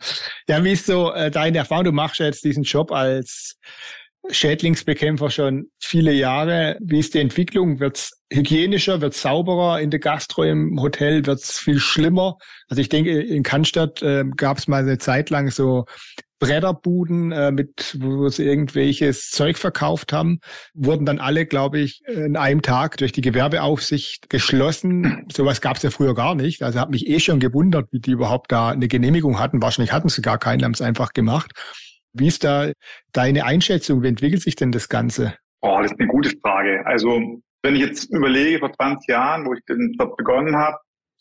ja 0.48 0.64
wie 0.64 0.72
ist 0.72 0.86
so 0.86 1.12
äh, 1.12 1.30
deine 1.30 1.58
Erfahrung? 1.58 1.84
Du 1.84 1.92
machst 1.92 2.20
ja 2.20 2.26
jetzt 2.26 2.44
diesen 2.44 2.62
Job 2.62 2.92
als 2.92 3.58
Schädlingsbekämpfer 4.30 5.28
schon 5.28 5.66
viele 5.80 6.12
Jahre. 6.12 6.78
Wie 6.80 7.00
ist 7.00 7.14
die 7.14 7.20
Entwicklung? 7.20 7.80
Wird's 7.80 8.22
hygienischer, 8.32 9.00
wird's 9.00 9.20
sauberer 9.20 9.80
in 9.80 9.90
der 9.90 10.00
Gastro 10.00 10.44
im 10.44 10.80
Hotel, 10.80 11.26
wird's 11.26 11.58
viel 11.58 11.78
schlimmer? 11.78 12.38
Also 12.68 12.80
ich 12.80 12.88
denke, 12.88 13.20
in 13.20 13.42
Cannstatt 13.42 14.02
äh, 14.02 14.24
gab 14.36 14.58
es 14.58 14.68
mal 14.68 14.82
eine 14.82 14.98
Zeit 14.98 15.30
lang 15.30 15.50
so 15.50 15.84
Bretterbuden, 16.44 17.32
äh, 17.32 17.52
mit, 17.52 17.96
wo 18.00 18.28
sie 18.28 18.44
irgendwelches 18.44 19.30
Zeug 19.30 19.56
verkauft 19.56 20.12
haben, 20.12 20.40
wurden 20.74 21.06
dann 21.06 21.18
alle, 21.18 21.46
glaube 21.46 21.78
ich, 21.78 22.02
in 22.06 22.36
einem 22.36 22.60
Tag 22.60 22.98
durch 22.98 23.12
die 23.12 23.22
Gewerbeaufsicht 23.22 24.28
geschlossen. 24.28 25.26
Sowas 25.32 25.60
gab 25.60 25.76
es 25.76 25.82
ja 25.82 25.90
früher 25.90 26.14
gar 26.14 26.34
nicht. 26.34 26.62
Also 26.62 26.80
hat 26.80 26.90
mich 26.90 27.08
eh 27.08 27.18
schon 27.20 27.40
gewundert, 27.40 27.88
wie 27.92 28.00
die 28.00 28.10
überhaupt 28.10 28.52
da 28.52 28.70
eine 28.70 28.88
Genehmigung 28.88 29.38
hatten. 29.38 29.62
Wahrscheinlich 29.62 29.92
hatten 29.92 30.08
sie 30.08 30.22
gar 30.22 30.38
keinen, 30.38 30.64
haben 30.64 30.72
es 30.72 30.82
einfach 30.82 31.12
gemacht. 31.14 31.52
Wie 32.12 32.26
ist 32.26 32.44
da 32.44 32.70
deine 33.12 33.44
Einschätzung? 33.44 34.02
Wie 34.02 34.08
entwickelt 34.08 34.42
sich 34.42 34.54
denn 34.54 34.70
das 34.70 34.88
Ganze? 34.88 35.34
Oh, 35.62 35.78
das 35.80 35.92
ist 35.92 35.98
eine 35.98 36.08
gute 36.08 36.30
Frage. 36.42 36.84
Also 36.84 37.40
wenn 37.62 37.74
ich 37.74 37.80
jetzt 37.80 38.10
überlege, 38.10 38.58
vor 38.58 38.72
20 38.72 39.08
Jahren, 39.08 39.46
wo 39.46 39.54
ich 39.54 39.64
den 39.66 39.94
Job 39.98 40.16
begonnen 40.18 40.54
habe, 40.56 40.76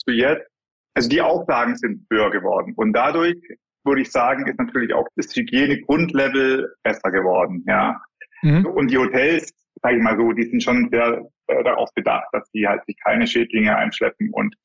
zu 0.06 0.14
jetzt, 0.14 0.46
also 0.94 1.08
die 1.08 1.22
Auflagen 1.22 1.78
sind 1.78 2.06
höher 2.12 2.30
geworden. 2.30 2.74
Und 2.76 2.94
dadurch 2.94 3.38
würde 3.84 4.02
ich 4.02 4.12
sagen, 4.12 4.48
ist 4.48 4.60
natürlich 4.60 4.94
auch 4.94 5.08
das 5.16 5.36
Hygienegrundlevel 5.36 6.74
besser 6.84 7.12
geworden. 7.12 7.64
Ja. 7.68 8.02
Mhm. 8.42 8.66
Und 8.66 8.92
die 8.92 8.98
Hotels, 8.98 9.54
sage 9.82 9.98
ich 9.98 10.04
mal 10.04 10.18
so, 10.18 10.32
die 10.32 10.44
sind 10.44 10.64
schon 10.64 10.90
sehr 10.92 11.26
äh, 11.48 11.64
darauf 11.64 11.90
bedacht, 11.94 12.28
dass 12.32 12.50
die 12.52 12.68
halt 12.68 12.86
sich 12.86 12.98
keine 13.04 13.28
Schädlinge 13.28 13.76
einschleppen 13.76 14.30
und 14.32 14.56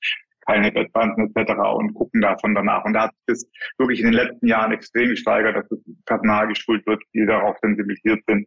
keine 0.46 0.72
Bettwanzen 0.72 1.32
etc. 1.34 1.52
und 1.74 1.94
gucken 1.94 2.22
davon 2.22 2.54
danach. 2.54 2.84
Und 2.84 2.94
da 2.94 3.04
hat 3.04 3.10
sich 3.10 3.24
das 3.26 3.50
wirklich 3.76 4.00
in 4.00 4.06
den 4.06 4.14
letzten 4.14 4.46
Jahren 4.46 4.72
extrem 4.72 5.10
gesteigert, 5.10 5.56
dass 5.56 5.68
das 5.68 5.78
Personal 6.06 6.48
geschult 6.48 6.86
wird, 6.86 7.02
die 7.12 7.26
darauf 7.26 7.56
sensibilisiert 7.60 8.22
sind 8.26 8.46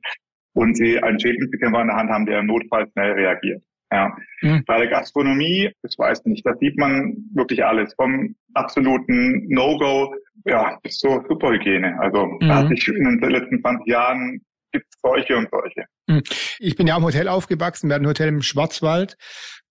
und 0.54 0.76
sie 0.76 1.02
einen 1.02 1.20
Schädlingsbekämpfer 1.20 1.82
in 1.82 1.88
der 1.88 1.98
Hand 1.98 2.10
haben, 2.10 2.26
der 2.26 2.40
im 2.40 2.48
Notfall 2.48 2.90
schnell 2.92 3.12
reagiert. 3.12 3.64
Ja. 3.92 4.16
Mhm. 4.42 4.64
Bei 4.66 4.78
der 4.78 4.88
Gastronomie, 4.88 5.70
das 5.82 5.98
weiß 5.98 6.22
ich 6.22 6.26
nicht, 6.26 6.46
da 6.46 6.56
sieht 6.60 6.78
man 6.78 7.16
wirklich 7.34 7.64
alles. 7.64 7.94
Vom 7.96 8.36
absoluten 8.54 9.48
No-Go, 9.50 10.16
ja, 10.46 10.80
bis 10.82 10.98
zur 10.98 11.26
Superhygiene. 11.28 12.00
Also 12.00 12.26
mhm. 12.26 12.48
da 12.48 12.56
hat 12.56 12.70
sich 12.70 12.88
in 12.88 13.20
den 13.20 13.30
letzten 13.30 13.62
20 13.62 13.88
Jahren 13.88 14.42
gibt 14.72 14.86
es 14.90 15.00
solche 15.02 15.36
und 15.36 15.50
solche. 15.52 15.86
Mhm. 16.08 16.24
Ich 16.60 16.76
bin 16.78 16.88
ja 16.88 16.98
im 16.98 17.04
Hotel 17.04 17.28
aufgewachsen, 17.28 17.90
wir 17.90 17.96
hatten 17.96 18.06
ein 18.06 18.10
Hotel 18.10 18.30
im 18.30 18.42
Schwarzwald 18.42 19.18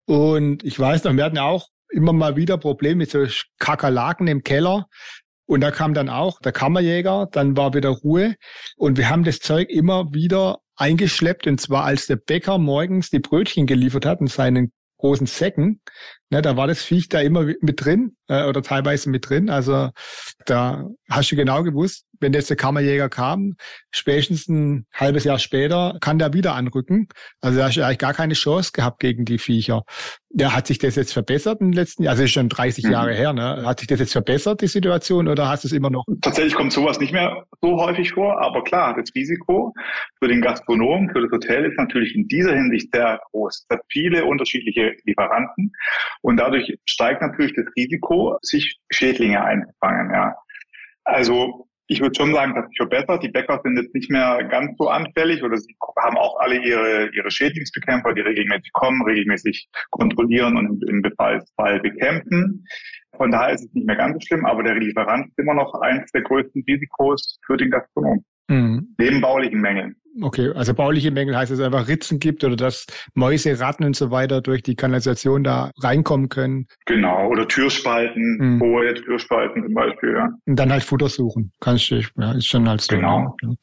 und 0.06 0.62
ich 0.64 0.78
weiß 0.78 1.04
noch, 1.04 1.16
wir 1.16 1.24
hatten 1.24 1.38
auch 1.38 1.68
immer 1.90 2.12
mal 2.12 2.36
wieder 2.36 2.58
Probleme 2.58 2.96
mit 2.96 3.10
so 3.10 3.26
Kakerlaken 3.58 4.26
im 4.26 4.42
Keller. 4.42 4.86
Und 5.46 5.60
da 5.60 5.70
kam 5.70 5.92
dann 5.92 6.08
auch 6.08 6.40
der 6.40 6.52
Kammerjäger, 6.52 7.28
dann 7.30 7.56
war 7.56 7.74
wieder 7.74 7.90
Ruhe. 7.90 8.36
Und 8.76 8.96
wir 8.96 9.10
haben 9.10 9.24
das 9.24 9.40
Zeug 9.40 9.68
immer 9.68 10.12
wieder 10.12 10.60
eingeschleppt. 10.82 11.46
Und 11.46 11.60
zwar 11.60 11.84
als 11.84 12.06
der 12.06 12.16
Bäcker 12.16 12.58
morgens 12.58 13.10
die 13.10 13.20
Brötchen 13.20 13.66
geliefert 13.66 14.04
hat 14.04 14.20
in 14.20 14.26
seinen 14.26 14.72
großen 14.98 15.26
Säcken, 15.26 15.80
ne, 16.30 16.42
da 16.42 16.56
war 16.56 16.66
das 16.68 16.82
Viech 16.82 17.08
da 17.08 17.20
immer 17.20 17.42
mit 17.60 17.84
drin 17.84 18.16
äh, 18.28 18.44
oder 18.44 18.62
teilweise 18.62 19.10
mit 19.10 19.28
drin. 19.28 19.50
Also 19.50 19.90
da 20.46 20.88
hast 21.10 21.32
du 21.32 21.36
genau 21.36 21.62
gewusst, 21.64 22.06
wenn 22.22 22.32
jetzt 22.32 22.50
der 22.50 22.56
Kammerjäger 22.56 23.08
kam, 23.08 23.56
spätestens 23.90 24.48
ein 24.48 24.86
halbes 24.94 25.24
Jahr 25.24 25.38
später 25.38 25.98
kann 26.00 26.18
der 26.18 26.32
wieder 26.32 26.54
anrücken. 26.54 27.08
Also 27.40 27.58
da 27.58 27.66
hast 27.66 27.76
du 27.76 27.84
eigentlich 27.84 27.98
gar 27.98 28.14
keine 28.14 28.34
Chance 28.34 28.70
gehabt 28.72 29.00
gegen 29.00 29.24
die 29.24 29.38
Viecher. 29.38 29.82
Ja, 30.34 30.54
hat 30.54 30.66
sich 30.66 30.78
das 30.78 30.96
jetzt 30.96 31.12
verbessert 31.12 31.60
in 31.60 31.72
den 31.72 31.74
letzten 31.74 32.04
Jahren? 32.04 32.12
Also 32.12 32.24
ist 32.24 32.30
schon 32.30 32.48
30 32.48 32.84
mhm. 32.84 32.90
Jahre 32.90 33.14
her, 33.14 33.32
ne? 33.32 33.64
Hat 33.66 33.80
sich 33.80 33.88
das 33.88 34.00
jetzt 34.00 34.12
verbessert, 34.12 34.62
die 34.62 34.66
Situation, 34.66 35.28
oder 35.28 35.48
hast 35.48 35.64
du 35.64 35.68
es 35.68 35.72
immer 35.72 35.90
noch? 35.90 36.04
Tatsächlich 36.22 36.54
kommt 36.54 36.72
sowas 36.72 36.98
nicht 37.00 37.12
mehr 37.12 37.44
so 37.60 37.76
häufig 37.76 38.12
vor, 38.12 38.40
aber 38.40 38.64
klar, 38.64 38.94
das 38.96 39.10
Risiko 39.14 39.74
für 40.18 40.28
den 40.28 40.40
Gastronom, 40.40 41.10
für 41.10 41.20
das 41.20 41.30
Hotel 41.30 41.66
ist 41.66 41.76
natürlich 41.76 42.14
in 42.14 42.28
dieser 42.28 42.54
Hinsicht 42.54 42.88
sehr 42.94 43.20
groß. 43.30 43.66
Es 43.68 43.76
hat 43.76 43.84
viele 43.90 44.24
unterschiedliche 44.24 44.94
Lieferanten 45.04 45.72
und 46.22 46.38
dadurch 46.38 46.78
steigt 46.86 47.20
natürlich 47.20 47.54
das 47.54 47.66
Risiko, 47.76 48.38
sich 48.40 48.78
Schädlinge 48.90 49.42
einzufangen, 49.44 50.12
ja. 50.12 50.34
Also 51.04 51.68
ich 51.86 52.00
würde 52.00 52.14
schon 52.16 52.32
sagen, 52.32 52.54
dass 52.54 52.66
sich 52.68 52.76
verbessert. 52.76 53.22
Die 53.22 53.28
Bäcker 53.28 53.60
sind 53.62 53.76
jetzt 53.76 53.94
nicht 53.94 54.10
mehr 54.10 54.44
ganz 54.44 54.76
so 54.78 54.88
anfällig 54.88 55.42
oder 55.42 55.56
sie 55.56 55.74
haben 56.02 56.16
auch 56.16 56.38
alle 56.38 56.62
ihre, 56.64 57.10
ihre 57.14 57.30
Schädlingsbekämpfer, 57.30 58.14
die 58.14 58.20
regelmäßig 58.20 58.72
kommen, 58.72 59.02
regelmäßig 59.02 59.68
kontrollieren 59.90 60.56
und 60.56 60.82
im 60.88 61.02
Befallsfall 61.02 61.80
bekämpfen. 61.80 62.64
Von 63.16 63.30
daher 63.30 63.54
ist 63.54 63.66
es 63.66 63.74
nicht 63.74 63.86
mehr 63.86 63.96
ganz 63.96 64.14
so 64.14 64.20
schlimm, 64.20 64.46
aber 64.46 64.62
der 64.62 64.76
Lieferant 64.76 65.28
ist 65.28 65.38
immer 65.38 65.54
noch 65.54 65.74
eines 65.80 66.10
der 66.12 66.22
größten 66.22 66.64
Risikos 66.66 67.38
für 67.44 67.56
den 67.56 67.70
Gastronom. 67.70 68.24
Mhm. 68.48 68.94
Neben 68.98 69.20
baulichen 69.20 69.60
Mängeln. 69.60 69.96
Okay, 70.20 70.50
also 70.54 70.74
bauliche 70.74 71.10
Mängel 71.10 71.36
heißt, 71.36 71.50
dass 71.50 71.58
es 71.58 71.64
einfach 71.64 71.88
Ritzen 71.88 72.18
gibt 72.18 72.44
oder 72.44 72.56
dass 72.56 72.86
Mäuse, 73.14 73.58
Ratten 73.58 73.84
und 73.84 73.96
so 73.96 74.10
weiter 74.10 74.42
durch 74.42 74.62
die 74.62 74.76
Kanalisation 74.76 75.42
da 75.42 75.70
reinkommen 75.80 76.28
können. 76.28 76.66
Genau, 76.86 77.28
oder 77.28 77.48
Türspalten, 77.48 78.36
mhm. 78.38 78.60
hohe 78.60 78.94
Türspalten 78.94 79.62
zum 79.64 79.74
Beispiel, 79.74 80.12
ja. 80.12 80.28
Und 80.46 80.56
dann 80.56 80.70
halt 80.70 80.82
Futter 80.82 81.08
suchen. 81.08 81.52
Kannst 81.60 81.90
du, 81.90 82.02
ja, 82.18 82.32
ist 82.32 82.46
schon 82.46 82.68
halt 82.68 82.82
so. 82.82 82.94
Genau. 82.94 83.36
Ja. 83.42 83.54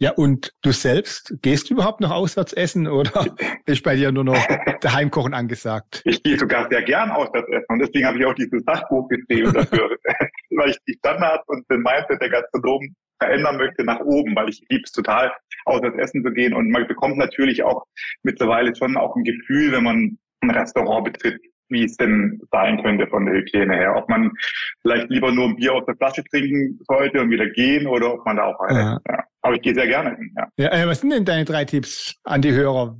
Ja, 0.00 0.12
und 0.12 0.54
du 0.62 0.72
selbst, 0.72 1.34
gehst 1.42 1.68
du 1.68 1.74
überhaupt 1.74 2.00
noch 2.00 2.10
auswärts 2.10 2.54
essen 2.54 2.88
oder 2.88 3.36
ist 3.66 3.82
bei 3.84 3.96
dir 3.96 4.10
nur 4.10 4.24
noch 4.24 4.46
daheim 4.80 5.10
kochen 5.10 5.34
angesagt? 5.34 6.00
Ich 6.06 6.22
gehe 6.22 6.38
sogar 6.38 6.68
sehr 6.70 6.82
gern 6.82 7.10
auswärts 7.10 7.48
essen 7.50 7.66
und 7.68 7.78
deswegen 7.80 8.06
habe 8.06 8.18
ich 8.18 8.24
auch 8.24 8.34
dieses 8.34 8.62
Sachbuch 8.64 9.08
geschrieben 9.08 9.52
dafür, 9.52 9.90
weil 10.56 10.70
ich 10.70 10.78
die 10.88 10.94
Standards 10.94 11.46
und 11.48 11.70
den 11.70 11.82
Mindset 11.82 12.18
der 12.22 12.30
Gastronomen 12.30 12.96
verändern 13.22 13.58
möchte 13.58 13.84
nach 13.84 14.00
oben, 14.00 14.34
weil 14.34 14.48
ich 14.48 14.64
liebe 14.70 14.84
es 14.84 14.92
total, 14.92 15.30
auswärts 15.66 15.98
essen 15.98 16.24
zu 16.24 16.32
gehen. 16.32 16.54
Und 16.54 16.70
man 16.70 16.86
bekommt 16.86 17.18
natürlich 17.18 17.62
auch 17.62 17.84
mittlerweile 18.22 18.74
schon 18.74 18.96
auch 18.96 19.14
ein 19.14 19.24
Gefühl, 19.24 19.72
wenn 19.72 19.84
man 19.84 20.18
ein 20.40 20.50
Restaurant 20.50 21.04
betritt, 21.04 21.42
wie 21.70 21.84
es 21.84 21.96
denn 21.96 22.40
sein 22.50 22.82
könnte 22.82 23.06
von 23.06 23.26
der 23.26 23.36
Hygiene 23.36 23.74
her. 23.74 23.94
Ob 23.96 24.08
man 24.08 24.30
vielleicht 24.82 25.08
lieber 25.10 25.32
nur 25.32 25.48
ein 25.48 25.56
Bier 25.56 25.74
aus 25.74 25.84
der 25.86 25.96
Flasche 25.96 26.24
trinken 26.24 26.78
sollte 26.86 27.20
und 27.20 27.30
wieder 27.30 27.48
gehen 27.50 27.86
oder 27.86 28.14
ob 28.14 28.26
man 28.26 28.36
da 28.36 28.44
auch 28.44 28.60
eine. 28.60 29.00
Ja. 29.08 29.24
Aber 29.42 29.54
ich 29.54 29.62
gehe 29.62 29.74
sehr 29.74 29.86
gerne 29.86 30.16
hin. 30.16 30.34
Ja. 30.36 30.48
Ja, 30.56 30.72
äh, 30.72 30.86
was 30.86 31.00
sind 31.00 31.10
denn 31.10 31.24
deine 31.24 31.44
drei 31.44 31.64
Tipps 31.64 32.14
an 32.24 32.42
die 32.42 32.52
Hörer? 32.52 32.98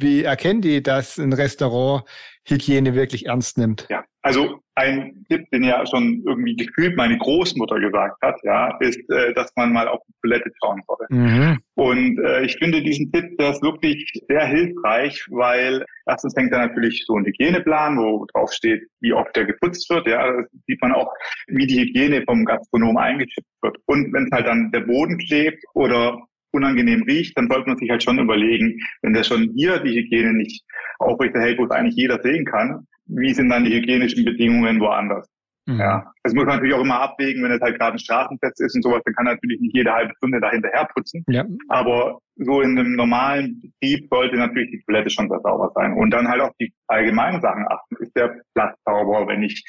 Wie 0.00 0.24
erkennen 0.24 0.62
die, 0.62 0.82
dass 0.82 1.18
ein 1.18 1.32
Restaurant 1.32 2.04
Hygiene 2.48 2.94
wirklich 2.94 3.26
ernst 3.26 3.58
nimmt? 3.58 3.86
Ja, 3.90 4.04
also 4.22 4.60
ein 4.74 5.24
Tipp, 5.28 5.44
den 5.50 5.62
ja 5.64 5.84
schon 5.86 6.22
irgendwie 6.26 6.56
gefühlt 6.56 6.96
meine 6.96 7.18
Großmutter 7.18 7.80
gesagt 7.80 8.16
hat, 8.22 8.36
ja, 8.42 8.76
ist, 8.80 8.98
äh, 9.10 9.34
dass 9.34 9.52
man 9.56 9.72
mal 9.72 9.88
auf 9.88 10.00
die 10.08 10.14
Toilette 10.22 10.50
schauen 10.62 10.82
soll. 10.86 11.06
Mhm. 11.10 11.58
Und 11.74 12.18
äh, 12.18 12.44
ich 12.44 12.56
finde 12.56 12.82
diesen 12.82 13.12
Tipp, 13.12 13.36
der 13.38 13.50
ist 13.50 13.62
wirklich 13.62 14.10
sehr 14.28 14.46
hilfreich, 14.46 15.26
weil 15.30 15.84
erstens 16.06 16.34
hängt 16.36 16.52
da 16.52 16.58
natürlich 16.58 17.04
so 17.06 17.16
ein 17.16 17.24
Hygieneplan, 17.24 17.98
wo 17.98 18.26
drauf 18.32 18.52
steht, 18.52 18.82
wie 19.00 19.12
oft 19.12 19.34
der 19.36 19.44
geputzt 19.44 19.88
wird. 19.90 20.06
Ja, 20.06 20.32
das 20.32 20.46
sieht 20.66 20.80
man 20.80 20.92
auch, 20.92 21.12
wie 21.48 21.66
die 21.66 21.80
Hygiene 21.80 22.22
vom 22.24 22.44
Gastronom 22.44 22.96
eingeschätzt 22.96 23.56
wird. 23.62 23.76
Und 23.86 24.12
wenn 24.12 24.24
es 24.24 24.30
halt 24.32 24.46
dann 24.46 24.70
der 24.72 24.80
Boden 24.80 25.18
klebt 25.18 25.62
oder 25.74 26.18
unangenehm 26.52 27.02
riecht, 27.02 27.36
dann 27.36 27.48
sollte 27.48 27.68
man 27.68 27.78
sich 27.78 27.90
halt 27.90 28.02
schon 28.02 28.18
überlegen, 28.18 28.78
wenn 29.02 29.12
der 29.12 29.24
schon 29.24 29.52
hier 29.54 29.78
die 29.80 29.96
Hygiene 29.96 30.32
nicht 30.32 30.64
aufrechterhält, 30.98 31.58
wo 31.58 31.64
es 31.64 31.70
eigentlich 31.70 31.96
jeder 31.96 32.20
sehen 32.22 32.44
kann, 32.44 32.86
wie 33.06 33.34
sind 33.34 33.48
dann 33.48 33.64
die 33.64 33.74
hygienischen 33.74 34.24
Bedingungen 34.24 34.80
woanders? 34.80 35.28
Mhm. 35.66 35.78
Ja, 35.78 36.12
das 36.22 36.32
muss 36.34 36.44
man 36.44 36.56
natürlich 36.56 36.74
auch 36.74 36.82
immer 36.82 37.00
abwägen, 37.00 37.42
wenn 37.42 37.52
es 37.52 37.60
halt 37.60 37.78
gerade 37.78 37.96
ein 37.96 37.98
Straßenfest 37.98 38.60
ist 38.60 38.74
und 38.76 38.82
sowas, 38.82 39.02
dann 39.04 39.14
kann 39.14 39.26
natürlich 39.26 39.60
nicht 39.60 39.74
jede 39.74 39.92
halbe 39.92 40.14
Stunde 40.16 40.40
da 40.40 40.50
hinterher 40.50 40.88
putzen. 40.94 41.24
Ja. 41.28 41.44
Aber 41.68 42.18
so 42.36 42.60
in 42.62 42.78
einem 42.78 42.94
normalen 42.96 43.60
Betrieb 43.60 44.08
sollte 44.10 44.36
natürlich 44.36 44.70
die 44.70 44.82
Toilette 44.86 45.10
schon 45.10 45.28
sehr 45.28 45.40
sauber 45.40 45.70
sein. 45.74 45.92
Und 45.92 46.10
dann 46.10 46.28
halt 46.28 46.40
auf 46.40 46.54
die 46.60 46.72
allgemeinen 46.86 47.40
Sachen 47.40 47.66
achten. 47.68 47.96
Ist 48.00 48.16
der 48.16 48.40
Platz 48.54 48.76
sauber, 48.84 49.26
wenn 49.28 49.42
ich 49.42 49.62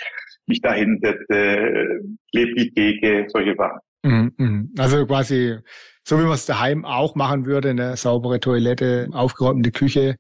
mich 0.48 0.62
da 0.62 0.74
hinsetze, 0.74 2.00
lebt 2.34 2.60
die 2.60 2.72
Theke, 2.72 3.26
solche 3.28 3.56
Sachen. 3.56 3.80
Mhm, 4.04 4.32
mhm. 4.38 4.74
Also 4.78 5.06
quasi 5.06 5.58
so 6.04 6.20
wie 6.20 6.24
man 6.24 6.34
es 6.34 6.46
daheim 6.46 6.86
auch 6.86 7.16
machen 7.16 7.46
würde, 7.46 7.70
eine 7.70 7.96
saubere 7.98 8.40
Toilette, 8.40 9.10
aufgeräumte 9.14 9.72
Küche, 9.72 10.18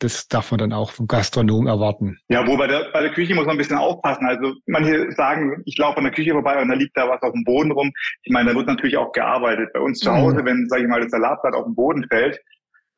das 0.00 0.28
darf 0.28 0.50
man 0.50 0.58
dann 0.58 0.72
auch 0.72 0.90
vom 0.90 1.06
Gastronom 1.06 1.66
erwarten. 1.66 2.18
Ja, 2.28 2.46
wo 2.46 2.56
bei 2.56 2.66
der, 2.66 2.90
bei 2.92 3.00
der 3.00 3.12
Küche 3.12 3.34
muss 3.34 3.46
man 3.46 3.54
ein 3.54 3.58
bisschen 3.58 3.78
aufpassen. 3.78 4.26
Also 4.26 4.52
manche 4.66 5.10
sagen, 5.12 5.62
ich 5.64 5.78
laufe 5.78 5.98
an 5.98 6.04
der 6.04 6.12
Küche 6.12 6.32
vorbei 6.32 6.60
und 6.60 6.68
da 6.68 6.74
liegt 6.74 6.96
da 6.96 7.08
was 7.08 7.22
auf 7.22 7.32
dem 7.32 7.44
Boden 7.44 7.70
rum. 7.70 7.90
Ich 8.22 8.32
meine, 8.32 8.50
da 8.50 8.56
wird 8.56 8.66
natürlich 8.66 8.96
auch 8.96 9.12
gearbeitet. 9.12 9.70
Bei 9.72 9.80
uns 9.80 10.00
zu 10.00 10.10
mhm. 10.10 10.16
Hause, 10.16 10.44
wenn, 10.44 10.68
sage 10.68 10.82
ich 10.82 10.88
mal, 10.88 11.00
das 11.00 11.10
Salatblatt 11.10 11.54
auf 11.54 11.64
den 11.64 11.74
Boden 11.74 12.06
fällt, 12.08 12.38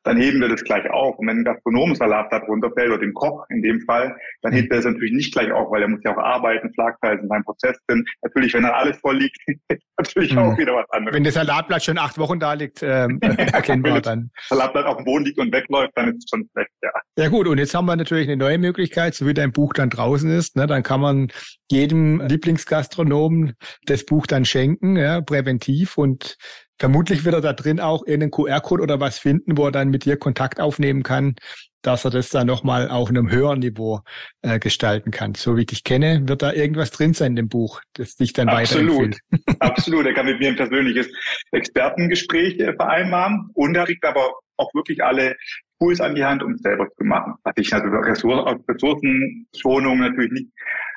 dann 0.07 0.17
heben 0.17 0.39
wir 0.39 0.49
das 0.49 0.63
gleich 0.63 0.89
auf. 0.89 1.17
Und 1.19 1.27
wenn 1.27 1.39
ein 1.39 1.43
Gastronomensalat 1.43 2.31
da 2.31 2.37
runterfällt 2.37 2.89
oder 2.89 2.99
dem 2.99 3.13
Koch 3.13 3.45
in 3.49 3.61
dem 3.61 3.81
Fall, 3.81 4.15
dann 4.41 4.53
hebt 4.53 4.71
er 4.71 4.77
das 4.77 4.85
natürlich 4.85 5.11
nicht 5.11 5.33
gleich 5.33 5.51
auf, 5.51 5.69
weil 5.69 5.81
er 5.81 5.89
muss 5.89 5.99
ja 6.03 6.15
auch 6.15 6.21
arbeiten, 6.21 6.71
Schlagzeilen 6.73 7.19
in 7.19 7.27
seinem 7.27 7.43
Prozess 7.43 7.77
sind. 7.89 8.07
Natürlich, 8.21 8.53
wenn 8.53 8.63
dann 8.63 8.71
alles 8.71 8.97
voll 8.99 9.17
liegt, 9.17 9.37
natürlich 9.97 10.33
mhm. 10.33 10.39
auch 10.39 10.57
wieder 10.57 10.73
was 10.73 10.89
anderes. 10.91 11.15
Wenn 11.15 11.23
das 11.23 11.33
Salatblatt 11.33 11.83
schon 11.83 11.97
acht 11.97 12.17
Wochen 12.17 12.39
da 12.39 12.53
liegt, 12.53 12.81
ähm, 12.81 13.19
erkennbar 13.21 14.01
dann. 14.01 14.19
Wenn 14.19 14.31
das 14.35 14.49
Salatblatt 14.49 14.85
auf 14.85 14.97
dem 14.97 15.05
Boden 15.05 15.25
liegt 15.25 15.39
und 15.39 15.53
wegläuft, 15.53 15.91
dann 15.95 16.09
ist 16.09 16.23
es 16.23 16.29
schon 16.29 16.47
schlecht, 16.53 16.71
ja. 16.81 16.91
Ja 17.19 17.29
gut, 17.29 17.47
und 17.47 17.57
jetzt 17.57 17.75
haben 17.75 17.85
wir 17.85 17.95
natürlich 17.95 18.27
eine 18.27 18.37
neue 18.37 18.57
Möglichkeit, 18.57 19.13
so 19.13 19.27
wie 19.27 19.33
dein 19.33 19.51
Buch 19.51 19.73
dann 19.73 19.89
draußen 19.89 20.29
ist, 20.31 20.55
ne, 20.55 20.67
dann 20.67 20.83
kann 20.83 21.01
man 21.01 21.27
jedem 21.69 22.21
Lieblingsgastronomen 22.21 23.55
das 23.85 24.05
Buch 24.05 24.25
dann 24.27 24.45
schenken, 24.45 24.95
ja, 24.95 25.19
präventiv 25.21 25.97
und 25.97 26.37
Vermutlich 26.79 27.25
wird 27.25 27.35
er 27.35 27.41
da 27.41 27.53
drin 27.53 27.79
auch 27.79 28.05
irgendeinen 28.05 28.31
QR-Code 28.31 28.83
oder 28.83 28.99
was 28.99 29.19
finden, 29.19 29.57
wo 29.57 29.65
er 29.65 29.71
dann 29.71 29.89
mit 29.89 30.05
dir 30.05 30.17
Kontakt 30.17 30.59
aufnehmen 30.59 31.03
kann, 31.03 31.35
dass 31.81 32.05
er 32.05 32.11
das 32.11 32.29
dann 32.29 32.47
nochmal 32.47 32.89
auf 32.89 33.09
einem 33.09 33.31
höheren 33.31 33.59
Niveau 33.59 34.01
äh, 34.41 34.59
gestalten 34.59 35.11
kann. 35.11 35.35
So 35.35 35.55
wie 35.55 35.61
ich 35.61 35.67
dich 35.67 35.83
kenne, 35.83 36.27
wird 36.27 36.41
da 36.41 36.53
irgendwas 36.53 36.91
drin 36.91 37.13
sein 37.13 37.31
in 37.31 37.35
dem 37.37 37.49
Buch, 37.49 37.81
das 37.93 38.15
dich 38.15 38.33
dann 38.33 38.49
Absolut. 38.49 39.17
Absolut. 39.59 40.05
Er 40.05 40.13
kann 40.13 40.25
mit 40.25 40.39
mir 40.39 40.49
ein 40.49 40.55
persönliches 40.55 41.07
Expertengespräch 41.51 42.59
äh, 42.59 42.73
vereinbaren 42.73 43.49
und 43.53 43.75
er 43.75 43.85
kriegt 43.85 44.05
aber 44.05 44.33
auch 44.57 44.73
wirklich 44.73 45.03
alle 45.03 45.35
Tools 45.79 46.01
an 46.01 46.15
die 46.15 46.25
Hand, 46.25 46.43
um 46.43 46.53
es 46.53 46.61
selber 46.61 46.87
zu 46.97 47.03
machen. 47.03 47.35
Was 47.43 47.53
ich 47.57 47.73
also 47.73 47.87
Ressourcenschonung 47.87 49.99
natürlich 49.99 50.31
nicht 50.31 50.47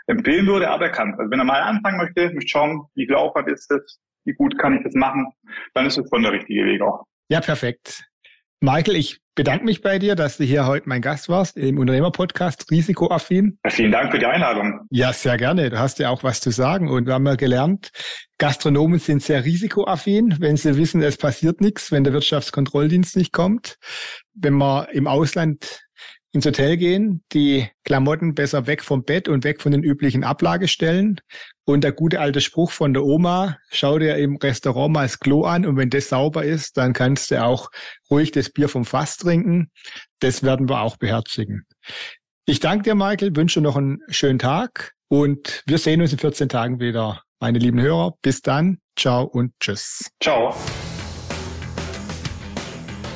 empfehlen 0.07 0.47
würde, 0.47 0.71
aber 0.71 0.87
er 0.87 0.93
kann. 0.93 1.15
Also 1.19 1.31
wenn 1.31 1.39
er 1.39 1.45
mal 1.45 1.61
anfangen 1.61 1.99
möchte, 1.99 2.33
möchte 2.33 2.49
schauen, 2.49 2.87
wie 2.95 3.07
viel 3.07 3.15
Aufwand 3.15 3.49
ist 3.49 3.71
das, 3.71 4.01
wie 4.25 4.33
gut 4.33 4.59
kann 4.59 4.77
ich 4.77 4.83
das 4.85 4.95
machen, 4.95 5.27
dann 5.75 5.87
ist 5.87 5.99
es 5.99 6.09
von 6.09 6.23
der 6.23 6.33
richtige 6.33 6.65
Weg 6.65 6.83
auch. 6.83 7.05
Ja, 7.29 7.41
perfekt. 7.41 8.05
Michael, 8.63 8.97
ich 8.97 9.21
bedanke 9.35 9.65
mich 9.65 9.81
bei 9.81 9.99
dir, 9.99 10.17
dass 10.17 10.37
du 10.37 10.45
hier 10.45 10.67
heute 10.67 10.87
mein 10.87 11.01
Gast 11.01 11.31
warst 11.31 11.57
im 11.57 11.79
Unternehmerpodcast 11.79 12.71
Risikoaffin. 12.71 13.59
Ja, 13.65 13.71
vielen 13.71 13.91
Dank 13.91 14.13
für 14.13 14.19
die 14.19 14.27
Einladung. 14.27 14.81
Ja, 14.91 15.15
sehr 15.15 15.39
gerne. 15.39 15.71
Du 15.71 15.79
hast 15.79 15.99
ja 15.99 16.11
auch 16.11 16.23
was 16.25 16.43
zu 16.43 16.51
sagen 16.51 16.91
und 16.91 17.07
wir 17.07 17.15
haben 17.15 17.27
ja 17.27 17.37
gelernt, 17.37 17.91
Gastronomen 18.37 18.99
sind 18.99 19.23
sehr 19.23 19.47
risikoaffin, 19.47 20.37
wenn 20.41 20.59
sie 20.59 20.77
wissen, 20.77 21.03
es 21.03 21.17
passiert 21.17 21.63
nichts, 21.63 21.91
wenn 21.91 22.05
der 22.05 22.13
Wirtschaftskontrolldienst 22.13 23.17
nicht 23.17 23.33
kommt. 23.33 23.79
Wenn 24.35 24.55
man 24.55 24.89
im 24.93 25.07
Ausland 25.07 25.81
ins 26.33 26.47
Hotel 26.47 26.77
gehen, 26.77 27.23
die 27.33 27.69
Klamotten 27.85 28.35
besser 28.35 28.67
weg 28.67 28.85
vom 28.85 29.05
Bett 29.05 29.29
und 29.29 29.45
weg 29.45 29.61
von 29.61 29.73
den 29.73 29.83
üblichen 29.83 30.23
Ablagestellen. 30.23 31.21
Und 31.65 31.83
der 31.83 31.93
gute 31.93 32.21
alte 32.21 32.41
Spruch 32.41 32.71
von 32.71 32.95
der 32.95 33.05
Oma, 33.05 33.59
schau 33.71 33.99
dir 33.99 34.17
im 34.17 34.37
Restaurant 34.37 34.93
mal 34.93 35.03
das 35.03 35.19
Klo 35.19 35.45
an 35.45 35.67
und 35.67 35.77
wenn 35.77 35.91
das 35.91 36.09
sauber 36.09 36.45
ist, 36.45 36.77
dann 36.77 36.93
kannst 36.93 37.31
du 37.31 37.43
auch 37.43 37.71
ruhig 38.11 38.31
das 38.31 38.51
Bier 38.51 38.69
vom 38.69 38.85
Fass 38.85 39.17
trinken. 39.17 39.71
Das 40.21 40.43
werden 40.43 40.69
wir 40.69 40.81
auch 40.81 40.97
beherzigen. 40.97 41.67
Ich 42.47 42.61
danke 42.61 42.85
dir, 42.85 42.95
Michael, 42.95 43.35
wünsche 43.37 43.61
noch 43.61 43.77
einen 43.77 43.99
schönen 44.09 44.39
Tag 44.39 44.93
und 45.09 45.63
wir 45.67 45.79
sehen 45.79 46.01
uns 46.01 46.13
in 46.13 46.19
14 46.19 46.49
Tagen 46.49 46.81
wieder. 46.81 47.23
Meine 47.41 47.59
lieben 47.59 47.81
Hörer, 47.81 48.15
bis 48.23 48.43
dann. 48.43 48.79
Ciao 48.97 49.25
und 49.25 49.53
tschüss. 49.61 50.11
Ciao. 50.23 50.55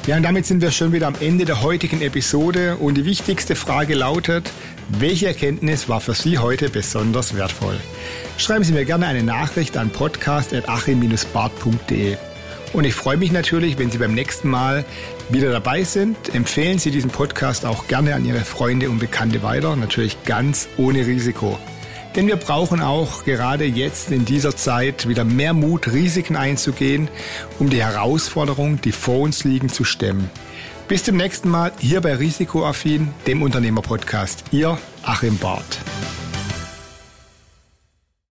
Ja, 0.06 0.18
und 0.18 0.22
damit 0.22 0.44
sind 0.44 0.60
wir 0.60 0.70
schon 0.70 0.92
wieder 0.92 1.06
am 1.06 1.14
Ende 1.18 1.46
der 1.46 1.62
heutigen 1.62 2.02
Episode 2.02 2.76
und 2.76 2.96
die 2.96 3.06
wichtigste 3.06 3.56
Frage 3.56 3.94
lautet, 3.94 4.50
welche 4.98 5.28
Erkenntnis 5.28 5.88
war 5.88 6.02
für 6.02 6.12
Sie 6.12 6.36
heute 6.36 6.68
besonders 6.68 7.34
wertvoll? 7.34 7.80
Schreiben 8.36 8.64
Sie 8.64 8.74
mir 8.74 8.84
gerne 8.84 9.06
eine 9.06 9.22
Nachricht 9.22 9.78
an 9.78 9.88
podcast.achim-bart.de. 9.88 12.18
Und 12.74 12.84
ich 12.84 12.92
freue 12.92 13.16
mich 13.16 13.32
natürlich, 13.32 13.78
wenn 13.78 13.90
Sie 13.90 13.96
beim 13.96 14.12
nächsten 14.12 14.50
Mal 14.50 14.84
wieder 15.30 15.50
dabei 15.50 15.84
sind. 15.84 16.34
Empfehlen 16.34 16.78
Sie 16.78 16.90
diesen 16.90 17.08
Podcast 17.08 17.64
auch 17.64 17.88
gerne 17.88 18.14
an 18.14 18.26
Ihre 18.26 18.40
Freunde 18.40 18.90
und 18.90 18.98
Bekannte 18.98 19.42
weiter, 19.42 19.74
natürlich 19.74 20.22
ganz 20.24 20.68
ohne 20.76 21.06
Risiko. 21.06 21.58
Denn 22.16 22.28
wir 22.28 22.36
brauchen 22.36 22.80
auch 22.80 23.24
gerade 23.24 23.64
jetzt 23.64 24.10
in 24.10 24.24
dieser 24.24 24.56
Zeit 24.56 25.08
wieder 25.08 25.24
mehr 25.24 25.52
Mut, 25.52 25.92
Risiken 25.92 26.36
einzugehen, 26.36 27.08
um 27.58 27.70
die 27.70 27.82
Herausforderungen, 27.82 28.80
die 28.80 28.92
vor 28.92 29.20
uns 29.20 29.42
liegen, 29.42 29.68
zu 29.68 29.84
stemmen. 29.84 30.30
Bis 30.86 31.02
zum 31.02 31.16
nächsten 31.16 31.48
Mal 31.48 31.72
hier 31.78 32.00
bei 32.00 32.14
Risikoaffin, 32.14 33.08
dem 33.26 33.42
Unternehmerpodcast. 33.42 34.44
Ihr 34.52 34.78
Achim 35.02 35.38
Barth. 35.38 35.78